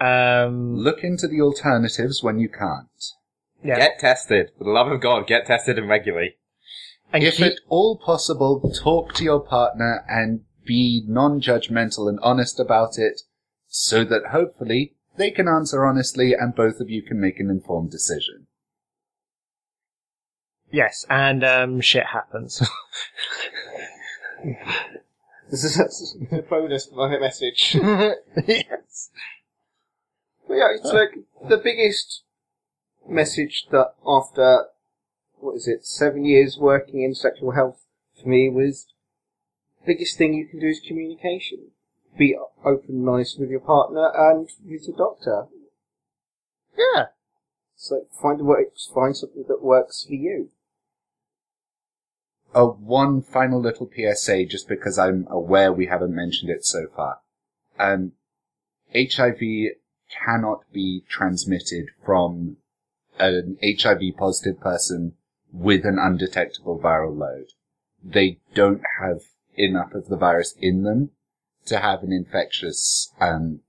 [0.00, 2.88] Um, Look into the alternatives when you can't.
[3.64, 3.76] yeah.
[3.76, 4.50] Get tested.
[4.58, 6.36] For the love of God, get tested and regularly.
[7.12, 12.58] And If keep- at all possible, talk to your partner and be non-judgmental and honest
[12.58, 13.22] about it
[13.68, 17.90] so that hopefully they can answer honestly and both of you can make an informed
[17.90, 18.46] decision.
[20.70, 22.62] yes, and um, shit happens.
[25.50, 27.74] This is a bonus for my message.
[28.46, 29.10] yes.
[30.48, 31.10] But yeah, it's like
[31.48, 32.22] the biggest
[33.08, 34.66] message that after
[35.46, 37.78] what is it, seven years working in sexual health
[38.20, 38.88] for me was
[39.80, 41.70] the biggest thing you can do is communication.
[42.18, 45.46] Be open and honest with your partner and with your doctor.
[46.76, 47.06] Yeah.
[47.76, 50.50] So find a way, find something that works for you.
[52.52, 57.20] Uh, one final little PSA, just because I'm aware we haven't mentioned it so far.
[57.78, 58.12] Um,
[58.94, 59.40] HIV
[60.24, 62.56] cannot be transmitted from
[63.18, 65.12] an HIV positive person
[65.56, 67.46] with an undetectable viral load.
[68.04, 69.22] They don't have
[69.54, 71.10] enough of the virus in them
[71.64, 73.60] to have an infectious, um,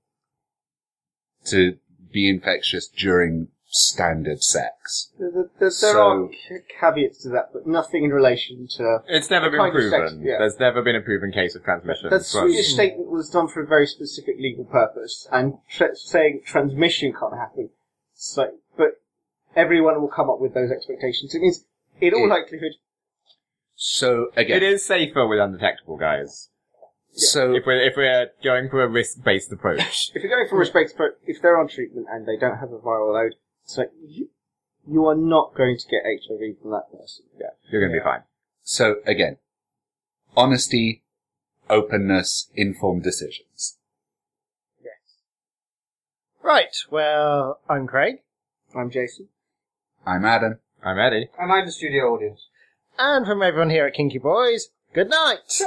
[1.46, 1.78] to
[2.12, 5.10] be infectious during standard sex.
[5.18, 6.30] There, there, there So- are
[6.78, 9.02] caveats to that, but nothing in relation to.
[9.08, 10.22] It's never been kind of sex- proven.
[10.26, 10.38] yeah.
[10.38, 12.10] There's never been a proven case of transmission.
[12.10, 16.42] That from- Swedish statement was done for a very specific legal purpose, and tra- saying
[16.44, 17.70] transmission can't happen.
[18.14, 19.00] So, but
[19.56, 21.34] everyone will come up with those expectations.
[21.34, 21.64] It means,
[22.00, 22.72] in all It- likelihood,
[23.80, 26.50] So again, It is safer with undetectable guys.
[27.12, 30.10] so If we're if we're going for a risk based approach.
[30.14, 32.58] if you're going for a risk based approach, if they're on treatment and they don't
[32.58, 33.34] have a viral load,
[33.64, 34.30] it's like you,
[34.86, 37.26] you are not going to get HIV from that person.
[37.38, 38.24] Yeah, you're going to be fine.
[38.62, 39.38] So again,
[40.36, 41.02] honesty,
[41.70, 43.78] openness, informed decisions.
[44.82, 45.18] Yes.
[46.42, 48.22] Right, well, I'm Craig,
[48.74, 49.28] I'm Jason.
[50.04, 50.58] I'm Adam.
[50.82, 51.28] I'm Eddie.
[51.38, 52.46] And I'm the studio audience.
[52.98, 55.38] and from everyone here at Kinky Boys, good night!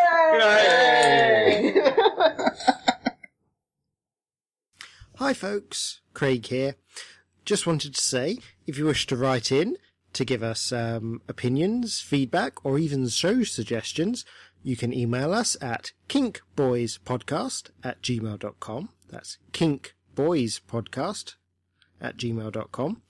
[5.16, 6.76] Hi folks, Craig here.
[7.46, 9.78] Just wanted to say, if you wish to write in
[10.14, 14.26] to give us um, opinions, feedback, or even show suggestions,
[14.64, 18.90] you can email us at kinkboyspodcast at gmail.com.
[19.10, 21.36] That's kinkboyspodcast
[22.00, 23.02] at gmail.com.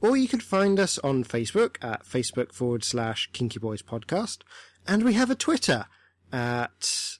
[0.00, 4.38] Or you can find us on Facebook at Facebook forward slash Kinky Boys Podcast.
[4.86, 5.86] And we have a Twitter
[6.32, 7.18] at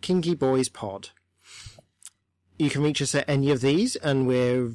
[0.00, 1.10] Kinky Boys Pod.
[2.58, 4.72] You can reach us at any of these, and we're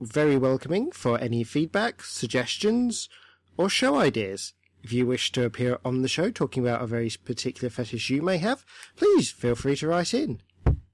[0.00, 3.08] very welcoming for any feedback, suggestions,
[3.56, 4.54] or show ideas.
[4.82, 8.22] If you wish to appear on the show talking about a very particular fetish you
[8.22, 8.64] may have,
[8.96, 10.40] please feel free to write in.